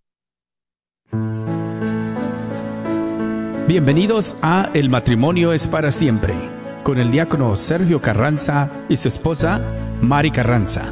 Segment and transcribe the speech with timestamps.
[3.67, 6.33] Bienvenidos a El matrimonio es para siempre,
[6.83, 9.61] con el diácono Sergio Carranza y su esposa
[10.01, 10.91] Mari Carranza.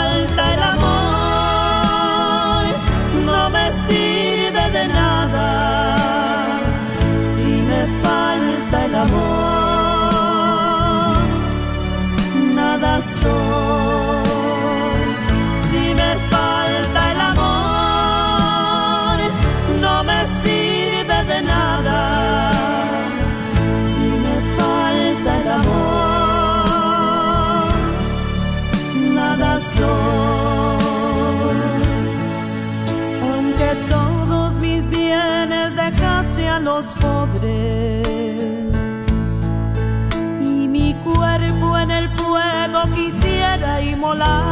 [44.01, 44.50] 么难。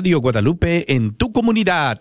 [0.00, 2.00] Guadalupe en tu comunidad.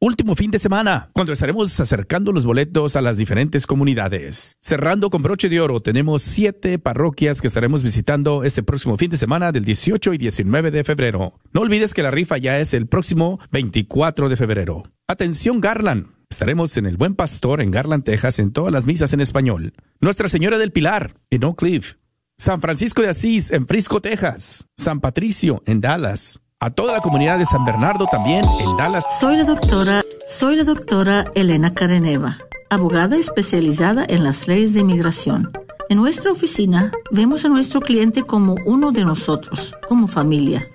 [0.00, 4.56] Último fin de semana, cuando estaremos acercando los boletos a las diferentes comunidades.
[4.62, 9.16] Cerrando con broche de oro, tenemos siete parroquias que estaremos visitando este próximo fin de
[9.16, 11.32] semana del 18 y 19 de febrero.
[11.52, 14.84] No olvides que la rifa ya es el próximo 24 de febrero.
[15.08, 16.06] Atención Garland.
[16.30, 19.72] Estaremos en el Buen Pastor en Garland, Texas, en todas las misas en español.
[20.00, 21.94] Nuestra Señora del Pilar en Oak Cliff.
[22.36, 24.68] San Francisco de Asís en Frisco, Texas.
[24.76, 26.40] San Patricio en Dallas.
[26.60, 29.04] A toda la comunidad de San Bernardo también en Dallas.
[29.20, 32.38] Soy la doctora, soy la doctora Elena Careneva,
[32.68, 35.52] abogada especializada en las leyes de inmigración.
[35.88, 40.66] En nuestra oficina vemos a nuestro cliente como uno de nosotros, como familia.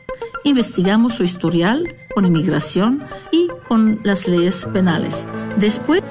[0.45, 1.83] Investigamos su historial
[2.15, 3.03] con inmigración
[3.33, 5.27] y con las leyes penales.
[5.57, 6.01] Después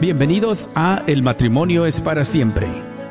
[0.00, 2.66] Bienvenidos a El matrimonio es para siempre,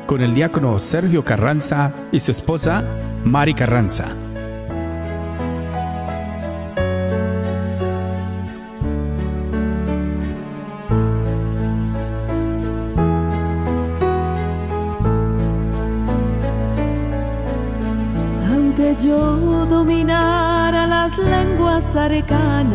[0.08, 2.82] con el diácono Sergio Carranza y su esposa
[3.24, 4.16] Mari Carranza.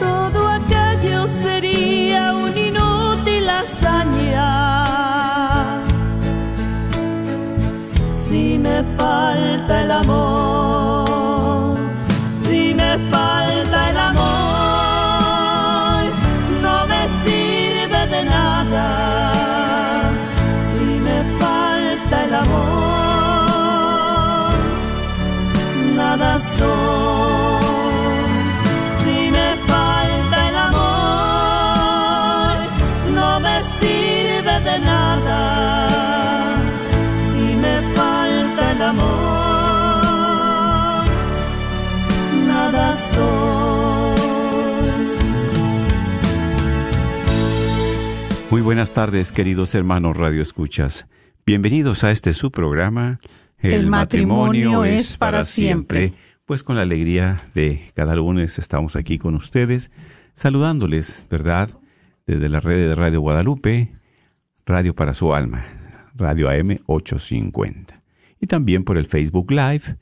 [0.00, 4.84] todo aquello sería un inútil hazaña.
[8.14, 10.45] Si me falta el amor,
[48.66, 51.06] buenas tardes, queridos hermanos Radio Escuchas.
[51.46, 53.20] Bienvenidos a este su programa.
[53.60, 56.14] El matrimonio es para siempre.
[56.46, 59.92] Pues con la alegría de cada lunes estamos aquí con ustedes,
[60.34, 61.70] saludándoles, ¿verdad?
[62.26, 63.92] Desde la red de Radio Guadalupe,
[64.66, 65.64] Radio para su alma,
[66.16, 68.02] Radio AM 850.
[68.40, 69.96] Y también por el Facebook Live,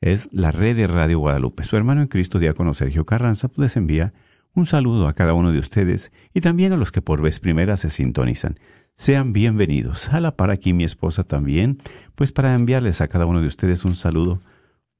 [0.00, 1.62] es la red de Radio Guadalupe.
[1.62, 4.12] Su hermano en Cristo, diácono Sergio Carranza, pues les envía
[4.54, 7.76] un saludo a cada uno de ustedes y también a los que por vez primera
[7.76, 8.58] se sintonizan.
[8.94, 10.10] Sean bienvenidos.
[10.10, 11.78] A la par aquí mi esposa también,
[12.14, 14.40] pues para enviarles a cada uno de ustedes un saludo,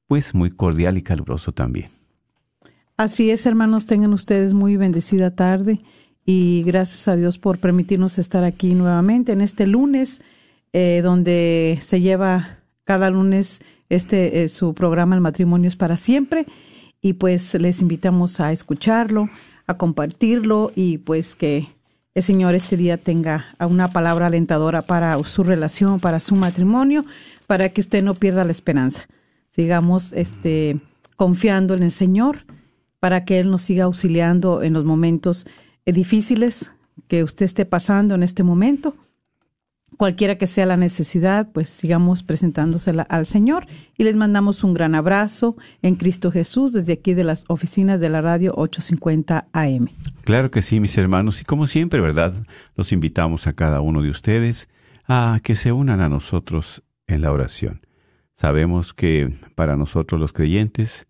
[0.07, 1.89] pues muy cordial y caluroso también.
[2.97, 5.79] Así es, hermanos, tengan ustedes muy bendecida tarde
[6.25, 10.21] y gracias a Dios por permitirnos estar aquí nuevamente en este lunes,
[10.71, 16.45] eh, donde se lleva cada lunes este eh, su programa El matrimonio es para siempre
[17.03, 19.29] y pues les invitamos a escucharlo,
[19.67, 21.67] a compartirlo y pues que
[22.15, 27.05] el Señor este día tenga una palabra alentadora para su relación, para su matrimonio,
[27.45, 29.05] para que usted no pierda la esperanza.
[29.49, 30.79] Sigamos este
[31.17, 32.45] confiando en el Señor
[32.99, 35.45] para que Él nos siga auxiliando en los momentos
[35.85, 36.71] eh, difíciles
[37.09, 38.95] que usted esté pasando en este momento
[39.97, 43.65] cualquiera que sea la necesidad, pues sigamos presentándosela al Señor
[43.97, 48.09] y les mandamos un gran abrazo en Cristo Jesús desde aquí de las oficinas de
[48.09, 49.89] la radio 850 AM.
[50.23, 52.33] Claro que sí, mis hermanos, y como siempre, ¿verdad?
[52.75, 54.69] Los invitamos a cada uno de ustedes
[55.07, 57.85] a que se unan a nosotros en la oración.
[58.33, 61.07] Sabemos que para nosotros los creyentes,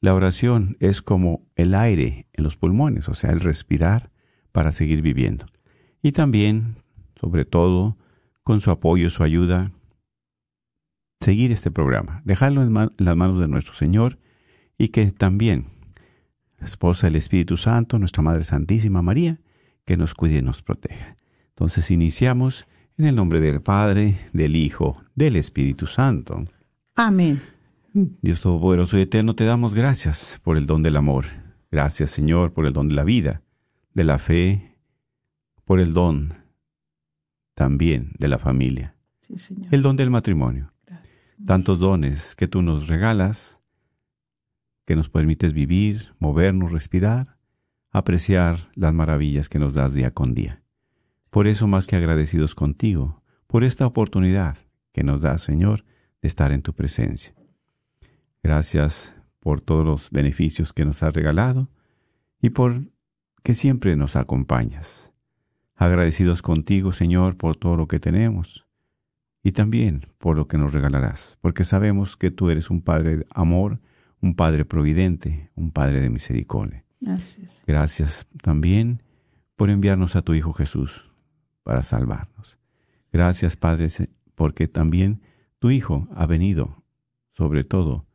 [0.00, 4.10] la oración es como el aire en los pulmones, o sea, el respirar
[4.52, 5.46] para seguir viviendo.
[6.02, 6.76] Y también,
[7.18, 7.96] sobre todo,
[8.46, 9.72] con su apoyo, su ayuda,
[11.20, 14.20] seguir este programa, dejarlo en, las manos de nuestro Señor
[14.78, 15.66] y que también
[16.60, 19.40] la esposa del Espíritu Santo, nuestra Madre Santísima María,
[19.84, 21.16] que nos cuide y nos proteja.
[21.48, 26.44] Entonces iniciamos en el nombre del Padre, del Hijo, del Espíritu Santo.
[26.94, 27.42] Amén.
[27.92, 31.24] Dios Todopoderoso y Eterno, te damos gracias por el don del amor.
[31.72, 33.42] Gracias, Señor, por el don de la vida,
[33.92, 34.76] de la fe,
[35.64, 36.45] por el don
[37.56, 38.94] también de la familia.
[39.70, 40.72] El don del matrimonio.
[41.44, 43.60] Tantos dones que tú nos regalas,
[44.84, 47.38] que nos permites vivir, movernos, respirar,
[47.90, 50.62] apreciar las maravillas que nos das día con día.
[51.30, 54.58] Por eso más que agradecidos contigo, por esta oportunidad
[54.92, 55.84] que nos das, Señor,
[56.20, 57.34] de estar en tu presencia.
[58.42, 61.70] Gracias por todos los beneficios que nos has regalado
[62.40, 62.82] y por
[63.42, 65.15] que siempre nos acompañas
[65.76, 68.66] agradecidos contigo, Señor, por todo lo que tenemos
[69.42, 73.26] y también por lo que nos regalarás, porque sabemos que tú eres un Padre de
[73.30, 73.78] amor,
[74.20, 76.84] un Padre providente, un Padre de misericordia.
[77.00, 77.62] Gracias.
[77.66, 79.02] Gracias también
[79.54, 81.12] por enviarnos a tu Hijo Jesús
[81.62, 82.58] para salvarnos.
[83.12, 83.88] Gracias, Padre,
[84.34, 85.20] porque también
[85.58, 86.82] tu Hijo ha venido,
[87.32, 88.06] sobre todo,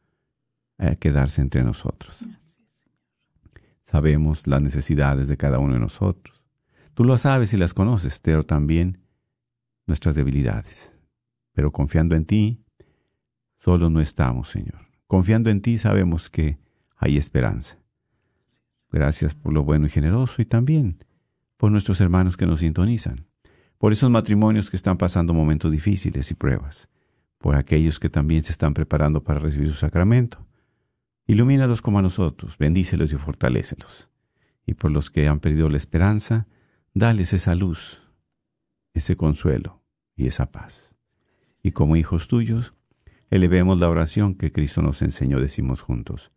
[0.77, 2.27] a quedarse entre nosotros.
[3.83, 6.40] Sabemos las necesidades de cada uno de nosotros
[7.01, 8.99] Tú lo sabes y las conoces, pero también
[9.87, 10.95] nuestras debilidades.
[11.51, 12.63] Pero confiando en ti,
[13.57, 14.85] solo no estamos, Señor.
[15.07, 16.59] Confiando en ti sabemos que
[16.95, 17.79] hay esperanza.
[18.91, 21.03] Gracias por lo bueno y generoso y también
[21.57, 23.25] por nuestros hermanos que nos sintonizan,
[23.79, 26.87] por esos matrimonios que están pasando momentos difíciles y pruebas,
[27.39, 30.45] por aquellos que también se están preparando para recibir su sacramento.
[31.25, 34.11] Ilumínalos como a nosotros, bendícelos y fortalécelos.
[34.67, 36.45] Y por los que han perdido la esperanza,
[36.93, 38.01] Dales esa luz,
[38.93, 39.81] ese consuelo
[40.17, 40.95] y esa paz.
[41.63, 42.73] Y como hijos tuyos,
[43.29, 46.31] elevemos la oración que Cristo nos enseñó, decimos juntos.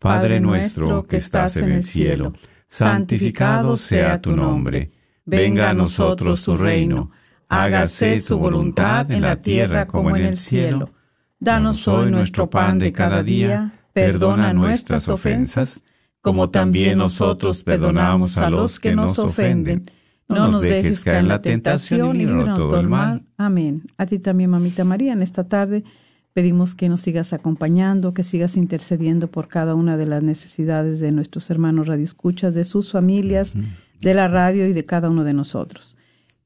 [0.00, 2.32] Padre nuestro que estás en el cielo,
[2.66, 4.90] santificado sea tu nombre.
[5.24, 7.12] Venga a nosotros tu reino.
[7.48, 10.90] Hágase su voluntad en la tierra como en el cielo.
[11.38, 13.84] Danos hoy nuestro pan de cada día.
[13.92, 15.82] Perdona nuestras ofensas
[16.26, 19.88] como también nosotros perdonamos a los que nos ofenden.
[20.28, 23.22] No nos dejes caer en la tentación y líbranos todo el mal.
[23.36, 23.84] Amén.
[23.96, 25.84] A ti también, mamita María, en esta tarde
[26.32, 31.12] pedimos que nos sigas acompañando, que sigas intercediendo por cada una de las necesidades de
[31.12, 33.54] nuestros hermanos radioescuchas, de sus familias,
[34.00, 35.96] de la radio y de cada uno de nosotros.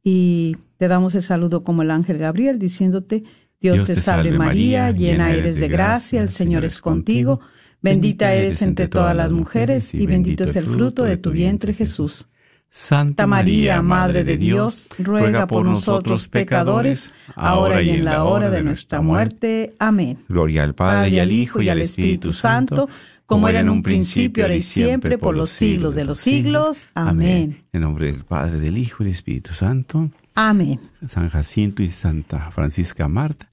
[0.04, 3.24] Y te damos el saludo como el ángel Gabriel, diciéndote,
[3.58, 7.40] Dios, te, salve María, llena eres de gracia, el Señor es contigo.
[7.82, 12.28] Bendita eres entre todas las mujeres y bendito es el fruto de tu vientre Jesús.
[12.68, 18.62] Santa María, Madre de Dios, ruega por nosotros pecadores, ahora y en la hora de
[18.62, 19.74] nuestra muerte.
[19.80, 20.18] Amén.
[20.28, 22.88] Gloria al Padre y al Hijo y al Espíritu Santo,
[23.26, 26.88] como era en un principio, ahora y siempre, por los siglos de los siglos.
[26.94, 27.64] Amén.
[27.72, 30.10] En nombre del Padre, del Hijo y del Espíritu Santo.
[30.36, 30.78] Amén.
[31.06, 33.49] San Jacinto y Santa Francisca Marta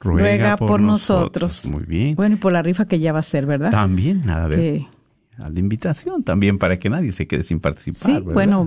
[0.00, 1.66] ruega, por, nosotros.
[1.66, 2.16] Muy bien.
[2.16, 3.70] Bueno, y por la rifa que ya va a ser, ¿verdad?
[3.70, 4.82] También, nada, ver.
[5.38, 8.10] A la invitación también para que nadie se quede sin participar.
[8.10, 8.64] Sí, bueno,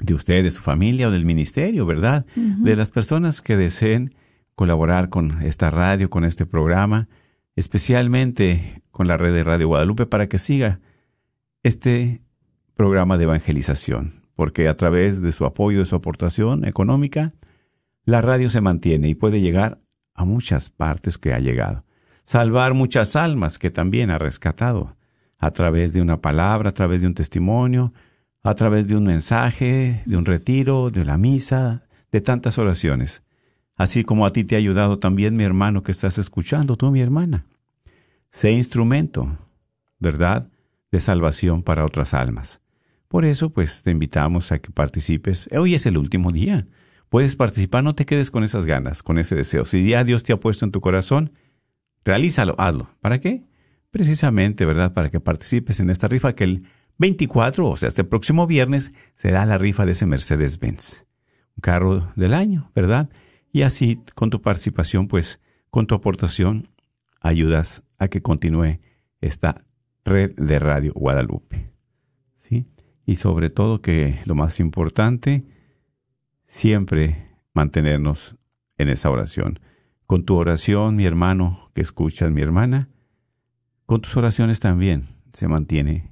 [0.00, 2.26] de usted, de su familia o del ministerio, ¿verdad?
[2.34, 4.10] De las personas que deseen
[4.54, 7.08] colaborar con esta radio, con este programa,
[7.56, 10.80] especialmente con la red de Radio Guadalupe para que siga
[11.62, 12.22] este
[12.74, 17.34] programa de evangelización, porque a través de su apoyo, de su aportación económica,
[18.04, 19.80] la radio se mantiene y puede llegar
[20.14, 21.84] a muchas partes que ha llegado.
[22.24, 24.96] Salvar muchas almas que también ha rescatado
[25.38, 27.92] a través de una palabra, a través de un testimonio,
[28.42, 33.22] a través de un mensaje, de un retiro, de la misa, de tantas oraciones.
[33.76, 37.00] Así como a ti te ha ayudado también mi hermano que estás escuchando, tú mi
[37.00, 37.46] hermana.
[38.30, 39.38] Sé instrumento,
[39.98, 40.50] ¿verdad?,
[40.92, 42.60] de salvación para otras almas.
[43.08, 45.48] Por eso, pues, te invitamos a que participes.
[45.52, 46.66] Hoy es el último día.
[47.08, 49.64] Puedes participar, no te quedes con esas ganas, con ese deseo.
[49.64, 51.32] Si ya Dios te ha puesto en tu corazón,
[52.04, 52.90] realízalo, hazlo.
[53.00, 53.44] ¿Para qué?
[53.90, 54.94] Precisamente, ¿verdad?
[54.94, 56.62] Para que participes en esta rifa que el
[57.00, 61.06] 24, o sea, este próximo viernes, será la rifa de ese Mercedes-Benz.
[61.56, 63.08] Un carro del año, ¿verdad?
[63.52, 65.40] Y así, con tu participación, pues,
[65.70, 66.68] con tu aportación,
[67.22, 68.80] ayudas a que continúe
[69.22, 69.64] esta
[70.04, 71.72] red de Radio Guadalupe.
[72.40, 72.66] ¿Sí?
[73.06, 75.46] Y sobre todo que lo más importante,
[76.44, 78.36] siempre mantenernos
[78.76, 79.58] en esa oración.
[80.04, 82.90] Con tu oración, mi hermano que escuchas, mi hermana,
[83.86, 86.10] con tus oraciones también se mantiene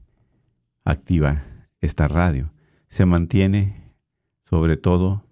[0.90, 1.44] activa
[1.80, 2.52] esta radio.
[2.88, 3.92] Se mantiene
[4.42, 5.24] sobre todo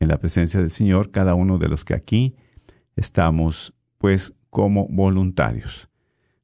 [0.00, 2.34] en la presencia del Señor cada uno de los que aquí
[2.96, 5.88] estamos pues como voluntarios,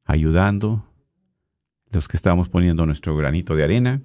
[0.04, 0.86] ayudando
[1.90, 4.02] los que estamos poniendo nuestro granito de arena,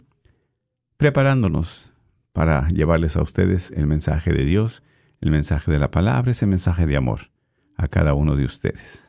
[0.98, 1.92] preparándonos
[2.32, 4.84] para llevarles a ustedes el mensaje de Dios,
[5.20, 7.32] el mensaje de la palabra, ese mensaje de amor
[7.76, 9.04] a cada uno de ustedes.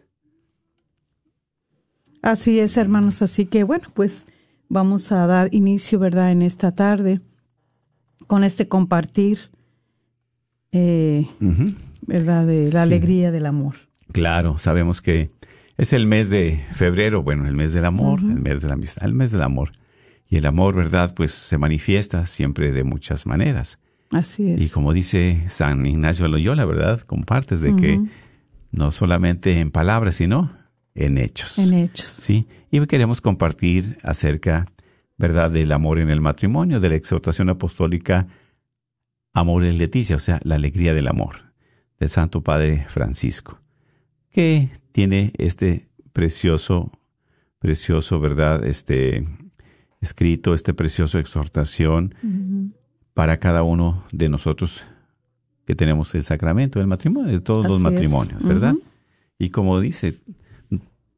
[2.23, 3.23] Así es, hermanos.
[3.23, 4.27] Así que bueno, pues
[4.69, 7.21] vamos a dar inicio, ¿verdad?, en esta tarde
[8.27, 9.39] con este compartir,
[10.73, 11.27] eh,
[12.03, 13.77] ¿verdad?, de la alegría del amor.
[14.13, 15.31] Claro, sabemos que
[15.77, 19.05] es el mes de febrero, bueno, el mes del amor, el mes de la amistad,
[19.05, 19.73] el mes del amor.
[20.29, 21.15] Y el amor, ¿verdad?
[21.15, 23.79] Pues se manifiesta siempre de muchas maneras.
[24.11, 24.63] Así es.
[24.63, 27.01] Y como dice San Ignacio Loyola, ¿verdad?
[27.01, 28.01] Compartes de que
[28.71, 30.51] no solamente en palabras, sino
[30.95, 31.59] en hechos.
[31.59, 32.07] En hechos.
[32.07, 32.47] Sí.
[32.71, 34.67] Y queremos compartir acerca,
[35.17, 38.27] ¿verdad?, del amor en el matrimonio, de la exhortación apostólica
[39.33, 41.53] Amor en Leticia, o sea, la alegría del amor,
[41.99, 43.59] del Santo Padre Francisco,
[44.31, 46.93] que tiene este precioso,
[47.59, 49.25] precioso, ¿verdad?, este
[50.01, 52.15] escrito, este precioso exhortación
[53.13, 54.85] para cada uno de nosotros
[55.67, 58.75] que tenemos el sacramento del matrimonio, de todos los matrimonios, ¿verdad?
[59.39, 60.19] Y como dice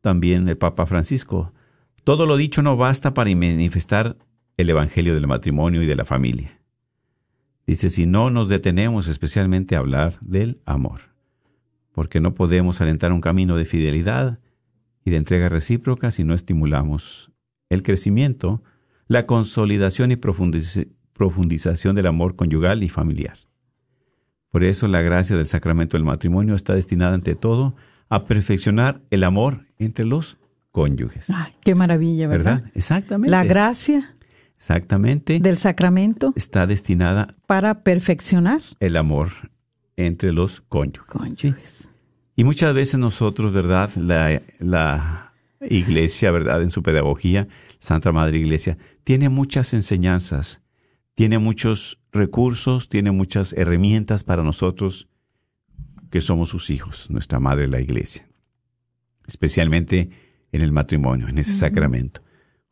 [0.07, 1.53] también el Papa Francisco,
[2.05, 4.16] todo lo dicho no basta para manifestar
[4.57, 6.61] el Evangelio del matrimonio y de la familia.
[7.66, 11.01] Dice, si no nos detenemos especialmente a hablar del amor,
[11.90, 14.38] porque no podemos alentar un camino de fidelidad
[15.05, 17.33] y de entrega recíproca si no estimulamos
[17.69, 18.62] el crecimiento,
[19.09, 23.38] la consolidación y profundización del amor conyugal y familiar.
[24.53, 27.75] Por eso la gracia del sacramento del matrimonio está destinada ante todo
[28.09, 30.38] a perfeccionar el amor entre los
[30.71, 31.31] cónyuges.
[31.31, 32.64] Ay, qué maravilla, ¿verdad?
[32.75, 33.31] Exactamente.
[33.31, 34.14] La gracia
[34.57, 35.40] Exactamente.
[35.40, 39.31] del sacramento está destinada para perfeccionar el amor
[39.97, 41.07] entre los cónyuges.
[41.09, 41.88] cónyuges.
[42.37, 43.90] Y muchas veces nosotros, ¿verdad?
[43.97, 45.33] La, la
[45.69, 46.62] iglesia, ¿verdad?
[46.62, 50.62] En su pedagogía, Santa Madre Iglesia, tiene muchas enseñanzas,
[51.14, 55.09] tiene muchos recursos, tiene muchas herramientas para nosotros
[56.16, 58.26] que somos sus hijos, nuestra Madre la Iglesia.
[59.26, 60.09] Especialmente
[60.50, 62.22] en el matrimonio, en ese sacramento.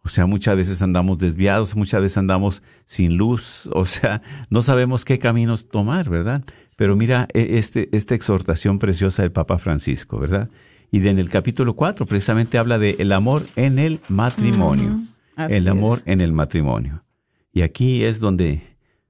[0.02, 5.04] O sea, muchas veces andamos desviados, muchas veces andamos sin luz, o sea, no sabemos
[5.04, 6.42] qué caminos tomar, ¿verdad?
[6.78, 10.48] Pero mira e, este, esta exhortación preciosa del Papa Francisco, ¿verdad?
[10.90, 15.02] Y en el capítulo 4 precisamente habla de el amor en el matrimonio.
[15.36, 17.04] el amor en el matrimonio.
[17.52, 18.62] Y aquí es donde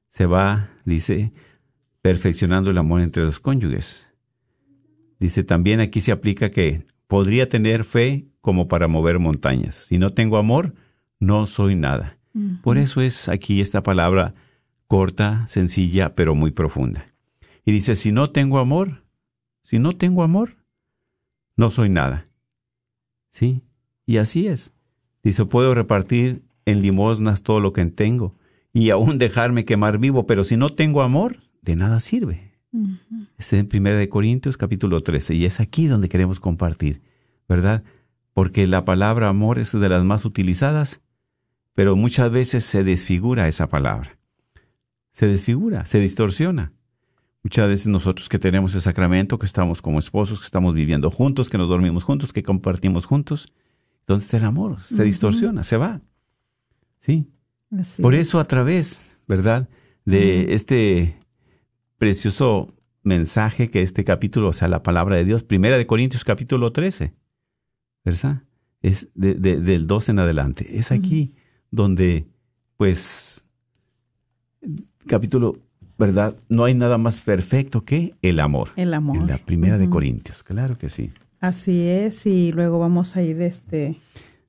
[0.08, 1.32] se va, dice,
[2.02, 4.08] perfeccionando el amor entre los cónyuges.
[5.24, 9.74] Dice, también aquí se aplica que podría tener fe como para mover montañas.
[9.74, 10.74] Si no tengo amor,
[11.18, 12.18] no soy nada.
[12.62, 14.34] Por eso es aquí esta palabra
[14.86, 17.06] corta, sencilla, pero muy profunda.
[17.64, 19.02] Y dice, si no tengo amor,
[19.62, 20.56] si no tengo amor,
[21.56, 22.28] no soy nada.
[23.30, 23.62] ¿Sí?
[24.04, 24.74] Y así es.
[25.22, 28.34] Dice, puedo repartir en limosnas todo lo que tengo
[28.74, 32.53] y aún dejarme quemar vivo, pero si no tengo amor, de nada sirve.
[33.38, 37.02] Es en 1 Corintios capítulo 13 y es aquí donde queremos compartir,
[37.48, 37.84] ¿verdad?
[38.32, 41.00] Porque la palabra amor es de las más utilizadas
[41.74, 44.16] pero muchas veces se desfigura esa palabra.
[45.10, 46.72] Se desfigura, se distorsiona.
[47.42, 51.50] Muchas veces nosotros que tenemos el sacramento, que estamos como esposos, que estamos viviendo juntos,
[51.50, 53.52] que nos dormimos juntos, que compartimos juntos,
[54.06, 54.80] ¿dónde está el amor?
[54.80, 56.00] Se distorsiona, se va.
[57.00, 57.28] ¿Sí?
[58.00, 59.68] Por eso a través ¿verdad?
[60.04, 61.18] De este
[62.04, 66.70] precioso mensaje que este capítulo, o sea, la palabra de Dios, primera de Corintios capítulo
[66.70, 67.14] 13,
[68.04, 68.42] ¿verdad?
[68.82, 70.78] Es de, del 2 en adelante.
[70.78, 71.32] Es aquí
[71.70, 72.26] donde,
[72.76, 73.46] pues,
[75.06, 75.56] capítulo,
[75.96, 76.36] ¿verdad?
[76.50, 78.68] No hay nada más perfecto que el amor.
[78.76, 79.16] El amor.
[79.16, 81.10] En la primera de Corintios, claro que sí.
[81.40, 83.96] Así es, y luego vamos a ir este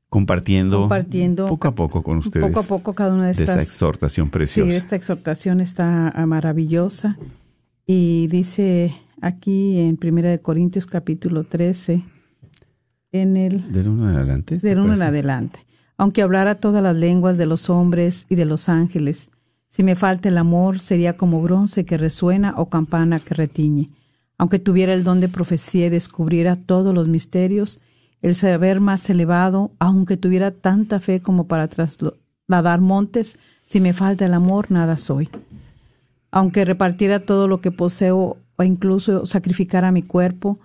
[0.09, 2.45] compartiendo, compartiendo poco a poco con ustedes.
[2.47, 3.47] Poco a poco cada una de estas.
[3.47, 4.69] esta exhortación preciosa.
[4.69, 7.17] Sí, esta exhortación está maravillosa.
[7.87, 12.03] Y dice aquí en Primera de Corintios capítulo 13,
[13.11, 13.71] en el...
[13.71, 14.57] Del uno en adelante.
[14.57, 15.59] Del uno en adelante.
[15.95, 19.29] Aunque hablara todas las lenguas de los hombres y de los ángeles,
[19.69, 23.89] si me falta el amor, sería como bronce que resuena o campana que retiñe.
[24.39, 27.79] Aunque tuviera el don de profecía y descubriera todos los misterios,
[28.21, 34.25] el saber más elevado, aunque tuviera tanta fe como para trasladar montes, si me falta
[34.25, 35.29] el amor, nada soy
[36.35, 40.59] aunque repartiera todo lo que poseo o incluso sacrificara mi cuerpo,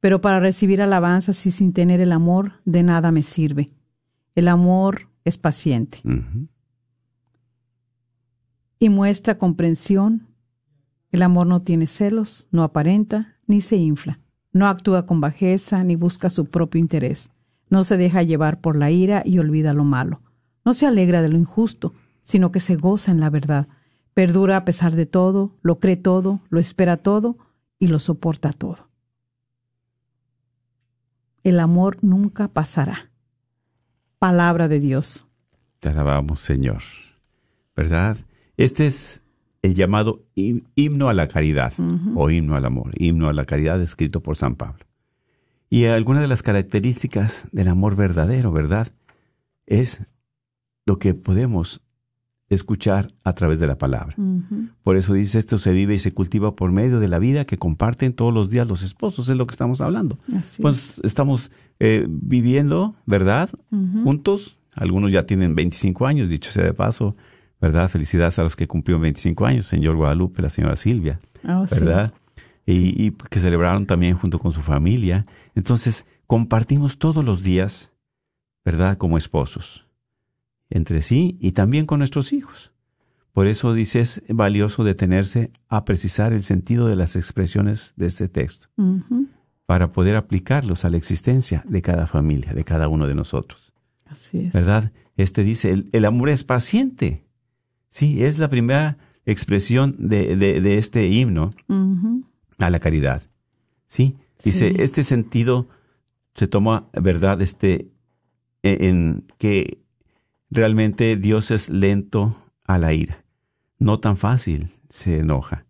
[0.00, 3.68] pero para recibir alabanzas y sin tener el amor, de nada me sirve.
[4.34, 6.00] El amor es paciente
[8.80, 10.26] y muestra comprensión.
[11.12, 14.18] El amor no tiene celos, no aparenta, ni se infla.
[14.52, 17.30] No actúa con bajeza, ni busca su propio interés.
[17.70, 20.22] No se deja llevar por la ira y olvida lo malo.
[20.64, 23.68] No se alegra de lo injusto, sino que se goza en la verdad
[24.18, 27.36] Perdura a pesar de todo, lo cree todo, lo espera todo
[27.78, 28.88] y lo soporta todo.
[31.44, 33.12] El amor nunca pasará.
[34.18, 35.28] Palabra de Dios.
[35.78, 36.82] Te alabamos, Señor.
[37.76, 38.16] ¿Verdad?
[38.56, 39.22] Este es
[39.62, 41.72] el llamado himno a la caridad
[42.16, 44.84] o himno al amor, himno a la caridad escrito por San Pablo.
[45.70, 48.88] Y alguna de las características del amor verdadero, ¿verdad?
[49.64, 50.02] Es
[50.86, 51.82] lo que podemos
[52.48, 54.16] escuchar a través de la palabra.
[54.82, 57.58] Por eso dice, esto se vive y se cultiva por medio de la vida que
[57.58, 60.18] comparten todos los días los esposos, es lo que estamos hablando.
[60.60, 63.50] pues estamos eh, viviendo, ¿verdad?
[63.70, 67.16] Juntos, algunos ya tienen 25 años, dicho sea de paso,
[67.60, 67.88] ¿verdad?
[67.88, 72.14] Felicidades a los que cumplieron 25 años, señor Guadalupe, la señora Silvia, oh, ¿verdad?
[72.64, 75.26] Y, y que celebraron también junto con su familia.
[75.54, 77.92] Entonces, compartimos todos los días,
[78.64, 78.98] ¿verdad?
[78.98, 79.87] Como esposos
[80.70, 82.72] entre sí y también con nuestros hijos.
[83.32, 88.28] Por eso dice es valioso detenerse a precisar el sentido de las expresiones de este
[88.28, 88.68] texto,
[89.66, 93.72] para poder aplicarlos a la existencia de cada familia, de cada uno de nosotros.
[94.06, 94.52] Así es.
[94.52, 94.92] ¿Verdad?
[95.16, 97.24] Este dice, el, amor es paciente.
[97.90, 101.54] Sí, es la primera expresión de, de, este himno
[102.58, 103.22] a la caridad.
[103.86, 104.16] ¿Sí?
[104.42, 105.68] Dice, este sentido
[106.34, 107.42] se toma, ¿verdad?
[107.42, 107.90] Este,
[108.62, 109.78] e, en que
[110.50, 113.24] Realmente Dios es lento a la ira.
[113.78, 115.66] No tan fácil se enoja.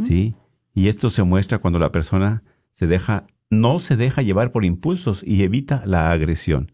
[0.00, 0.34] ¿Sí?
[0.74, 5.22] Y esto se muestra cuando la persona se deja, no se deja llevar por impulsos
[5.24, 6.72] y evita la agresión.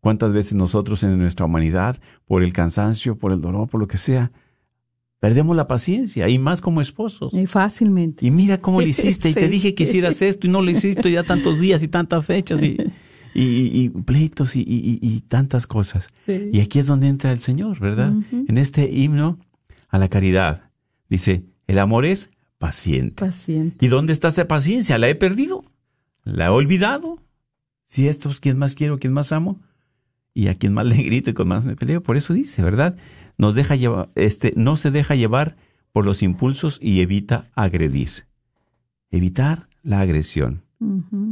[0.00, 3.96] ¿Cuántas veces nosotros en nuestra humanidad, por el cansancio, por el dolor, por lo que
[3.96, 4.30] sea,
[5.18, 7.32] perdemos la paciencia y más como esposos?
[7.34, 8.26] Y fácilmente.
[8.26, 11.10] Y mira cómo lo hiciste y te dije que hicieras esto y no lo hiciste
[11.10, 12.76] ya tantos días y tantas fechas y
[13.40, 16.08] y, pleitos y, tantas cosas.
[16.26, 18.12] Y aquí es donde entra el Señor, ¿verdad?
[18.32, 19.38] En este himno
[19.88, 20.70] a la caridad.
[21.08, 23.24] Dice, el amor es paciente.
[23.24, 23.84] Paciente.
[23.84, 24.98] ¿Y dónde está esa paciencia?
[24.98, 25.64] ¿La he perdido?
[26.24, 27.22] ¿La he olvidado?
[27.86, 29.60] Si esto es quien más quiero, quien más amo,
[30.34, 32.02] y a quien más le grito y con más me peleo.
[32.02, 32.96] Por eso dice, ¿verdad?
[33.38, 35.56] Nos deja llevar, este, no se deja llevar
[35.92, 38.26] por los impulsos y evita agredir.
[39.10, 40.62] Evitar la agresión.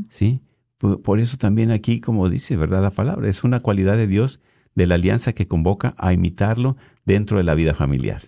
[0.09, 0.40] ¿Sí?
[0.79, 2.83] Por, eso también aquí, como dice, ¿verdad?
[2.83, 4.41] La palabra es una cualidad de Dios
[4.75, 8.23] de la alianza que convoca a imitarlo dentro de la vida familiar.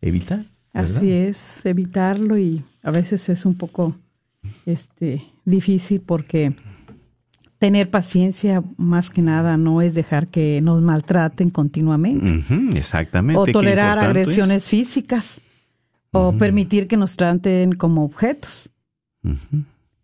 [0.00, 0.46] Evitar.
[0.72, 3.94] Así es, evitarlo y a veces es un poco
[4.66, 6.54] este, difícil porque
[7.58, 12.44] tener paciencia más que nada no es dejar que nos maltraten continuamente.
[12.76, 13.38] exactamente.
[13.38, 15.40] O tolerar agresiones físicas
[16.10, 18.70] o permitir que nos traten como objetos.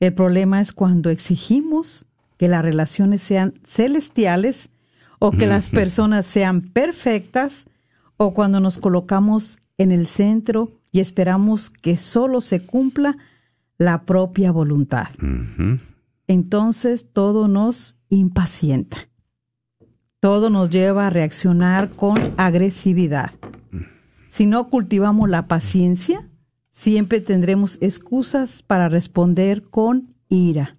[0.00, 2.06] El problema es cuando exigimos
[2.38, 4.70] que las relaciones sean celestiales
[5.18, 7.66] o que las personas sean perfectas
[8.16, 13.18] o cuando nos colocamos en el centro y esperamos que solo se cumpla
[13.76, 15.08] la propia voluntad.
[16.26, 18.96] Entonces todo nos impacienta.
[20.18, 23.32] Todo nos lleva a reaccionar con agresividad.
[24.30, 26.29] Si no cultivamos la paciencia,
[26.70, 30.76] siempre tendremos excusas para responder con ira.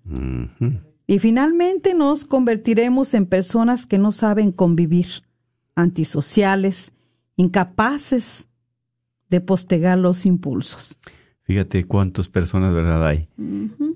[1.07, 5.23] Y finalmente nos convertiremos en personas que no saben convivir,
[5.75, 6.93] antisociales,
[7.35, 8.47] incapaces
[9.29, 10.97] de postergar los impulsos.
[11.43, 13.05] Fíjate cuántas personas, ¿verdad?
[13.05, 13.27] Hay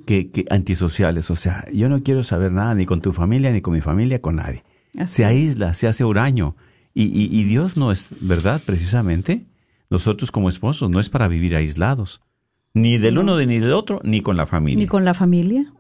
[0.06, 1.32] que, que antisociales.
[1.32, 4.20] O sea, yo no quiero saber nada ni con tu familia, ni con mi familia,
[4.22, 4.64] con nadie.
[4.98, 5.30] Así se es.
[5.30, 6.56] aísla, se hace huraño.
[6.94, 8.62] Y, y, y Dios no es, ¿verdad?
[8.66, 9.46] Precisamente,
[9.90, 12.22] nosotros como esposos no es para vivir aislados.
[12.74, 14.80] Ni del uno ni del otro, ni con la familia.
[14.80, 15.74] Ni con la familia,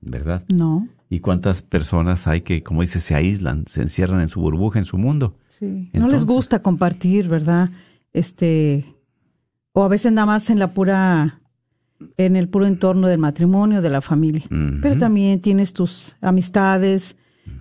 [0.00, 0.44] ¿Verdad?
[0.48, 0.88] no.
[1.08, 4.84] Y cuántas personas hay que, como dice, se aíslan, se encierran en su burbuja, en
[4.84, 5.36] su mundo.
[5.48, 5.90] Sí.
[5.92, 7.70] no les gusta compartir, ¿verdad?
[8.12, 8.84] Este,
[9.72, 11.40] o a veces nada más en la pura,
[12.16, 14.42] en el puro entorno del matrimonio, de la familia.
[14.82, 17.16] Pero también tienes tus amistades,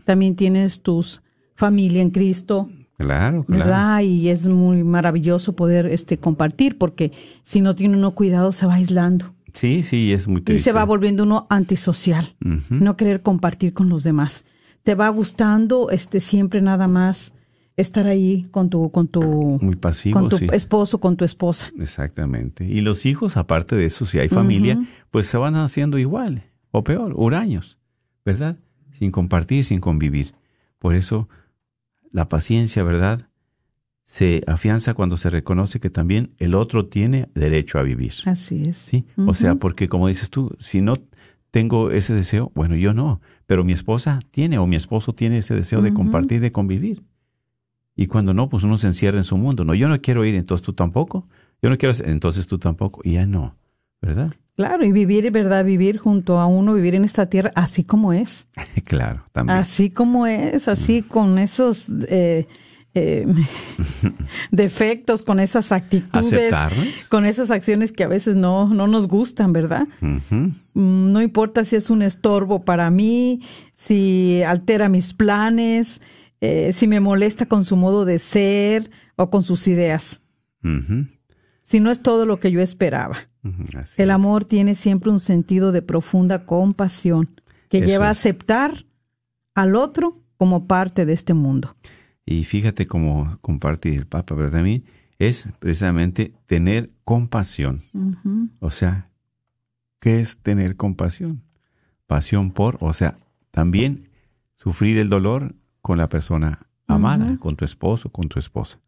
[0.05, 1.21] también tienes tus
[1.55, 2.69] familia en Cristo,
[3.05, 3.63] Claro, claro.
[3.63, 4.01] ¿verdad?
[4.01, 7.11] Y es muy maravilloso poder este compartir, porque
[7.43, 10.63] si no tiene uno cuidado se va aislando Sí, sí, es muy y triste.
[10.63, 12.35] se va volviendo uno antisocial,
[12.69, 14.45] no querer compartir con los demás.
[14.81, 17.33] Te va gustando este siempre nada más
[17.77, 19.21] estar ahí con tu con tu
[19.61, 20.47] Muy pasivo, con tu sí.
[20.51, 21.71] esposo, con tu esposa.
[21.79, 22.65] Exactamente.
[22.65, 26.83] Y los hijos, aparte de eso, si hay familia, pues se van haciendo igual o
[26.83, 27.77] peor, huraños,
[28.25, 28.57] ¿verdad?
[28.97, 30.33] Sin compartir, sin convivir.
[30.79, 31.29] Por eso,
[32.13, 33.27] la paciencia, ¿verdad?
[34.05, 38.13] Se afianza cuando se reconoce que también el otro tiene derecho a vivir.
[38.25, 38.77] Así es.
[38.77, 39.05] ¿Sí?
[39.17, 40.95] O sea, porque como dices tú, si no
[41.51, 45.55] tengo ese deseo, bueno, yo no, pero mi esposa tiene o mi esposo tiene ese
[45.55, 47.03] deseo de compartir, de convivir.
[47.95, 49.65] Y cuando no, pues uno se encierra en su mundo.
[49.65, 51.27] No, yo no quiero ir, entonces tú tampoco.
[51.61, 53.01] Yo no quiero, hacer, entonces tú tampoco.
[53.03, 53.55] Y ya no,
[54.01, 54.33] ¿verdad?
[54.55, 55.65] Claro, y vivir, ¿verdad?
[55.65, 58.47] Vivir junto a uno, vivir en esta tierra así como es.
[58.85, 59.57] claro, también.
[59.57, 62.47] Así como es, así con esos eh,
[62.93, 63.25] eh,
[64.51, 66.87] defectos, con esas actitudes, Aceptarnos.
[67.09, 69.87] con esas acciones que a veces no, no nos gustan, ¿verdad?
[70.01, 73.41] Mm, No importa si es un estorbo para mí,
[73.73, 76.01] si altera mis planes,
[76.41, 80.21] eh, si me molesta con su modo de ser o con sus ideas,
[81.63, 83.17] si no es todo lo que yo esperaba.
[83.77, 84.15] Así El es.
[84.15, 88.85] amor tiene siempre un sentido de profunda compasión que Eso lleva a aceptar
[89.55, 91.75] al otro como parte de este mundo.
[92.25, 94.59] Y fíjate cómo comparte el Papa, ¿verdad?
[94.59, 94.85] También
[95.19, 97.81] es precisamente tener compasión.
[98.59, 99.09] O sea,
[99.99, 101.43] ¿qué es tener compasión?
[102.07, 103.17] Pasión por, o sea,
[103.51, 104.09] también
[104.55, 108.79] sufrir el dolor con la persona amada, con tu esposo, con tu esposa,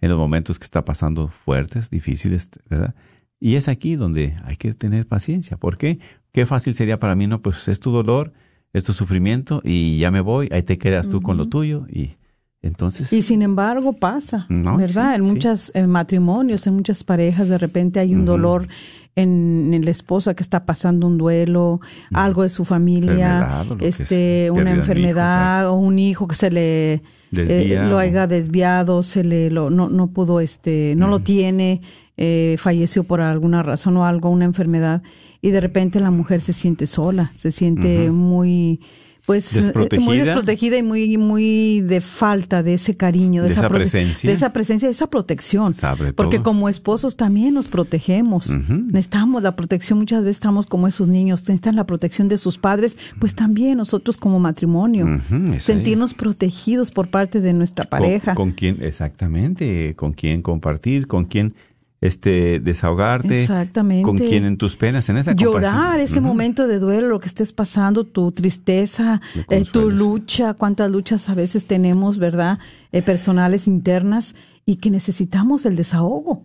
[0.00, 2.94] en los momentos que está pasando fuertes, difíciles, ¿verdad?
[3.40, 5.56] Y es aquí donde hay que tener paciencia.
[5.56, 5.98] ¿Por qué?
[6.32, 8.32] Qué fácil sería para mí, no, pues es tu dolor,
[8.72, 12.16] es tu sufrimiento y ya me voy, ahí te quedas tú con lo tuyo y
[12.60, 13.12] entonces...
[13.12, 15.14] Y sin embargo pasa, No, ¿verdad?
[15.14, 15.72] sí, en sí.
[15.74, 18.68] eh, matrimonios, en muchas parejas, de repente hay un dolor
[19.14, 21.80] en, en la esposa que está pasando un duelo,
[22.12, 27.02] algo de su familia, este, pérdida una hijo, enfermedad o un hijo que se le
[27.32, 31.80] eh, lo haya desviado, se le lo, no, no pudo, este, no lo tiene,
[32.18, 35.02] eh, falleció por alguna razón o algo, una enfermedad,
[35.40, 38.80] y de repente la mujer se siente sola, se siente muy
[39.28, 40.24] pues eh, muy Desprotegida.
[40.24, 44.30] desprotegida y muy muy de falta de ese cariño, de, De esa presencia.
[44.30, 45.74] de esa presencia, de esa protección.
[46.16, 46.44] Porque todo.
[46.44, 48.56] como esposos también nos protegemos.
[48.70, 52.96] Necesitamos la protección, muchas veces estamos como esos niños, necesitan la protección de sus padres,
[53.20, 55.20] pues también nosotros como matrimonio,
[55.58, 58.34] sentirnos protegidos por parte de nuestra pareja.
[58.34, 61.52] Con, con quién, exactamente, con quién compartir, con quién
[62.00, 63.40] este, desahogarte.
[63.40, 64.04] Exactamente.
[64.04, 67.52] Con quién en tus penas, en esa Llorar ese momento de duelo, lo que estés
[67.52, 72.58] pasando, tu tristeza, eh, tu lucha, cuántas luchas a veces tenemos, ¿verdad?
[72.92, 74.34] Eh, personales, internas,
[74.64, 76.44] y que necesitamos el desahogo.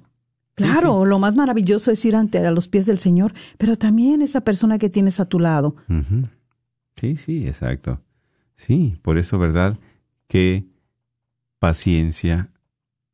[0.56, 4.42] Claro, lo más maravilloso es ir ante a los pies del Señor, pero también esa
[4.42, 5.76] persona que tienes a tu lado.
[6.96, 8.02] Sí, sí, exacto.
[8.56, 9.80] Sí, por eso, ¿verdad?
[10.28, 10.66] Que
[11.58, 12.52] paciencia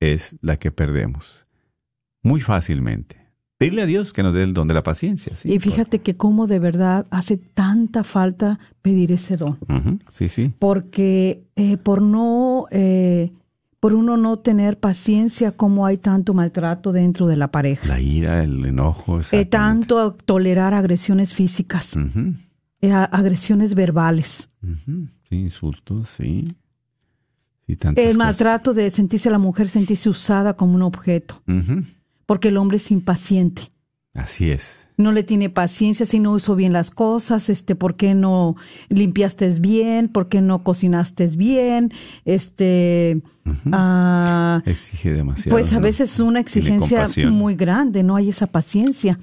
[0.02, 1.48] es la que perdemos
[2.24, 3.18] muy fácilmente.
[3.60, 5.36] Dile a Dios que nos dé el don de la paciencia.
[5.36, 9.58] Sí, y fíjate que cómo de verdad hace tanta falta pedir ese don.
[9.68, 10.54] Ujú, Sí, sí.
[10.60, 13.32] porque eh, por no eh,
[13.82, 18.44] por uno no tener paciencia como hay tanto maltrato dentro de la pareja La ira,
[18.44, 19.20] el enojo.
[19.32, 21.96] Eh, tanto tolerar agresiones físicas
[22.82, 25.08] a- agresiones verbales ujú.
[25.30, 26.56] Sí, insultos, sí.
[27.68, 28.18] Sí, el cosas.
[28.18, 31.42] maltrato de sentirse la mujer sentirse usada como un objeto.
[32.30, 33.72] Porque el hombre es impaciente
[34.14, 34.88] Así es.
[34.98, 38.56] no le tiene paciencia si no hizo bien las cosas, este, por qué no
[38.90, 41.92] limpiaste bien, por qué no cocinaste bien,
[42.26, 43.24] este,
[43.72, 45.50] ah, Exige demasiado.
[45.50, 45.82] pues a ¿no?
[45.82, 49.18] veces es una exigencia muy grande, no hay esa paciencia.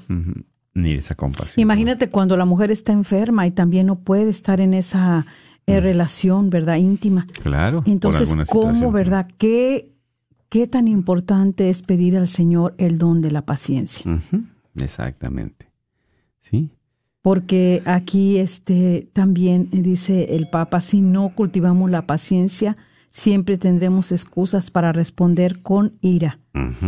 [0.75, 1.63] Ni esa compasión.
[1.63, 5.25] Imagínate cuando la mujer está enferma y también no puede estar en esa
[5.69, 6.75] eh, relación, ¿verdad?
[6.79, 7.25] Íntima.
[7.41, 7.85] Claro.
[7.87, 9.29] Entonces, ¿cómo, verdad?
[9.39, 9.96] ¿Qué,
[10.49, 14.05] qué tan importante es pedir al Señor el don de la paciencia.
[14.81, 15.71] Exactamente.
[16.41, 16.71] Sí.
[17.23, 22.77] Porque aquí este también dice el Papa, si no cultivamos la paciencia,
[23.11, 26.39] siempre tendremos excusas para responder con ira.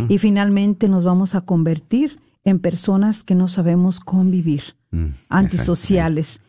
[0.08, 6.40] Y finalmente nos vamos a convertir en personas que no sabemos convivir, Mm, antisociales,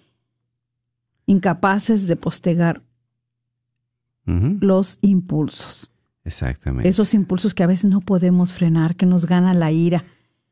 [1.25, 2.81] incapaces de postergar
[4.25, 5.91] Ujú, los impulsos.
[6.29, 6.87] Exactamente.
[6.87, 10.03] Esos impulsos que a veces no podemos frenar, que nos gana la ira,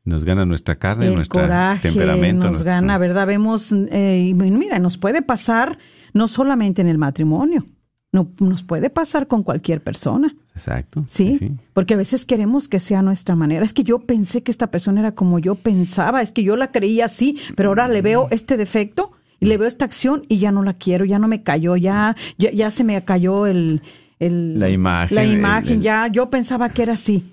[0.04, 1.42] Nos gana nuestra carne, nuestro
[1.82, 2.42] temperamento.
[2.44, 3.26] nos nuestro- gana, ¿verdad?
[3.26, 5.78] Vemos, eh, mira, nos puede pasar
[6.14, 7.66] no solamente en el matrimonio,
[8.12, 10.34] no, nos puede pasar con cualquier persona.
[10.54, 11.04] Exacto.
[11.06, 11.38] ¿Sí?
[11.72, 13.64] porque a veces queremos que sea nuestra manera.
[13.64, 16.72] Es que yo pensé que esta persona era como yo pensaba, es que yo la
[16.72, 20.50] creía así, pero ahora le veo este defecto y le veo esta acción y ya
[20.50, 23.82] no la quiero, ya no me cayó, ya, ya, ya se me cayó el,
[24.18, 27.32] el- La imagen, la el- imagen, el- ya yo pensaba que era así.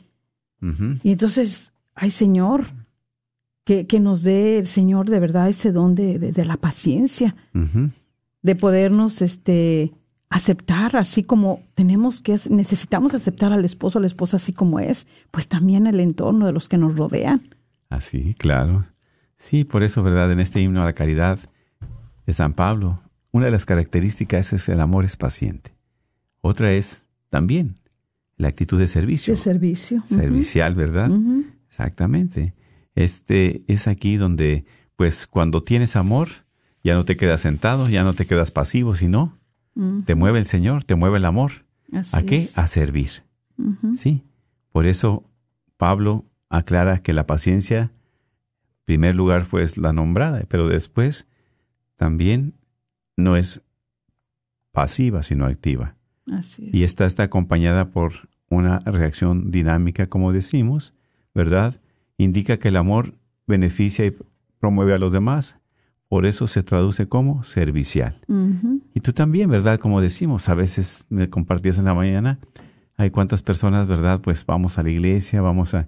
[1.04, 2.66] Y entonces, ay Señor,
[3.66, 7.36] que, que nos dé el Señor de verdad ese don de, de- de la paciencia,
[8.42, 9.92] de podernos este
[10.30, 15.06] aceptar así como tenemos que necesitamos aceptar al esposo, a la esposa así como es,
[15.32, 17.42] pues también el entorno de los que nos rodean.
[17.90, 18.86] Así, claro.
[19.38, 20.32] Sí, por eso, ¿verdad?
[20.32, 21.38] En este himno a la caridad
[22.26, 25.75] de San Pablo, una de las características es el amor es paciente.
[26.48, 27.74] Otra es también
[28.38, 29.34] la actitud de servicio.
[29.34, 30.04] De servicio.
[30.06, 31.10] Servicial, ¿verdad?
[31.68, 32.54] Exactamente.
[32.94, 34.64] Este es aquí donde,
[34.96, 36.28] pues, cuando tienes amor,
[36.84, 39.40] ya no te quedas sentado, ya no te quedas pasivo, sino
[40.06, 41.66] te mueve el Señor, te mueve el amor.
[41.92, 42.36] Así ¿A qué?
[42.36, 42.56] es.
[42.60, 43.24] A servir.
[43.96, 44.22] Sí.
[44.72, 45.28] Por eso
[45.78, 51.26] Pablo aclara que la paciencia, en primer lugar, fue la nombrada, pero después
[51.96, 52.54] también
[53.18, 53.64] no es
[54.72, 55.95] pasiva, sino activa.
[56.32, 56.74] Así es.
[56.74, 58.14] Y esta está acompañada por
[58.50, 60.94] una reacción dinámica, como decimos,
[61.34, 61.80] ¿verdad?
[62.18, 63.14] Indica que el amor
[63.48, 64.16] beneficia y
[64.60, 65.58] promueve a los demás.
[66.08, 68.16] Por eso se traduce como servicial.
[68.94, 69.80] Y tú también, ¿verdad?
[69.80, 72.40] Como decimos, a veces me compartías en la mañana,
[72.96, 74.22] hay cuántas personas, ¿verdad?
[74.22, 75.88] Pues vamos a la iglesia, vamos a,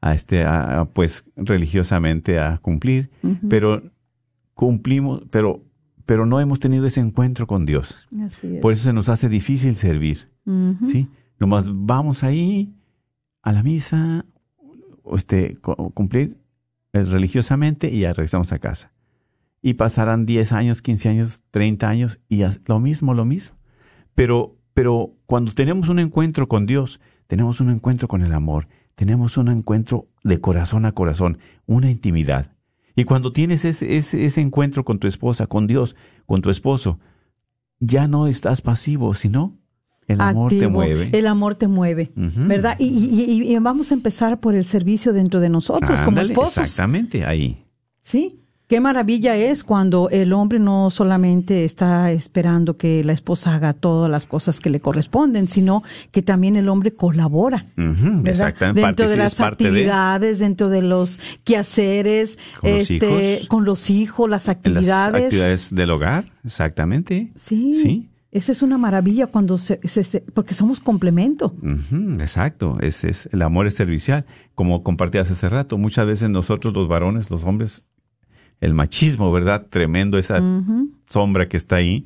[0.00, 3.10] a este, a- a, pues religiosamente a cumplir,
[3.48, 3.82] pero
[4.54, 5.63] cumplimos, pero,
[6.06, 8.08] pero no hemos tenido ese encuentro con Dios.
[8.22, 8.60] Así es.
[8.60, 10.84] Por eso se nos hace difícil servir, Ujú.
[10.86, 11.08] ¿sí?
[11.38, 12.74] Nomás vamos ahí
[13.42, 14.24] a la misa,
[15.02, 16.36] o este, cu- cumplir
[16.92, 18.92] eh, religiosamente y ya regresamos a casa.
[19.60, 23.56] Y pasarán 10 años, 15 años, 30 años y lo mismo, lo mismo.
[24.14, 29.36] Pero, pero cuando tenemos un encuentro con Dios, tenemos un encuentro con el amor, tenemos
[29.38, 32.52] un encuentro de corazón a corazón, una intimidad.
[32.96, 37.00] Y cuando tienes ese, ese, ese encuentro con tu esposa, con Dios, con tu esposo,
[37.80, 39.58] ya no estás pasivo, sino
[40.06, 41.10] el amor te mueve.
[41.12, 42.12] El amor te mueve.
[42.14, 42.76] ¿verdad?
[42.78, 46.58] Y, y- y- vamos a empezar por el servicio dentro de nosotros como esposos.
[46.58, 47.64] Exactamente, ahí.
[48.00, 48.40] Sí.
[48.74, 54.10] Qué maravilla es cuando el hombre no solamente está esperando que la esposa haga todas
[54.10, 57.66] las cosas que le corresponden, sino que también el hombre colabora.
[58.24, 58.80] Exactamente.
[58.80, 63.48] Dentro de las de- actividades, dentro de los quehaceres, Con los este, hijos.
[63.48, 65.24] con los hijos, las en las actividades.
[65.24, 67.30] actividades del hogar, exactamente.
[67.36, 67.74] Sí.
[67.74, 68.10] Sí.
[68.32, 71.54] Esa es una maravilla cuando se, se- se- porque somos complemento.
[72.18, 74.26] Exacto, es, es, el amor es servicial.
[74.56, 77.84] Como compartías hace rato, muchas veces nosotros los varones, los hombres,
[78.60, 79.66] el machismo, ¿verdad?
[79.68, 80.42] Tremendo esa
[81.06, 82.04] sombra que está ahí,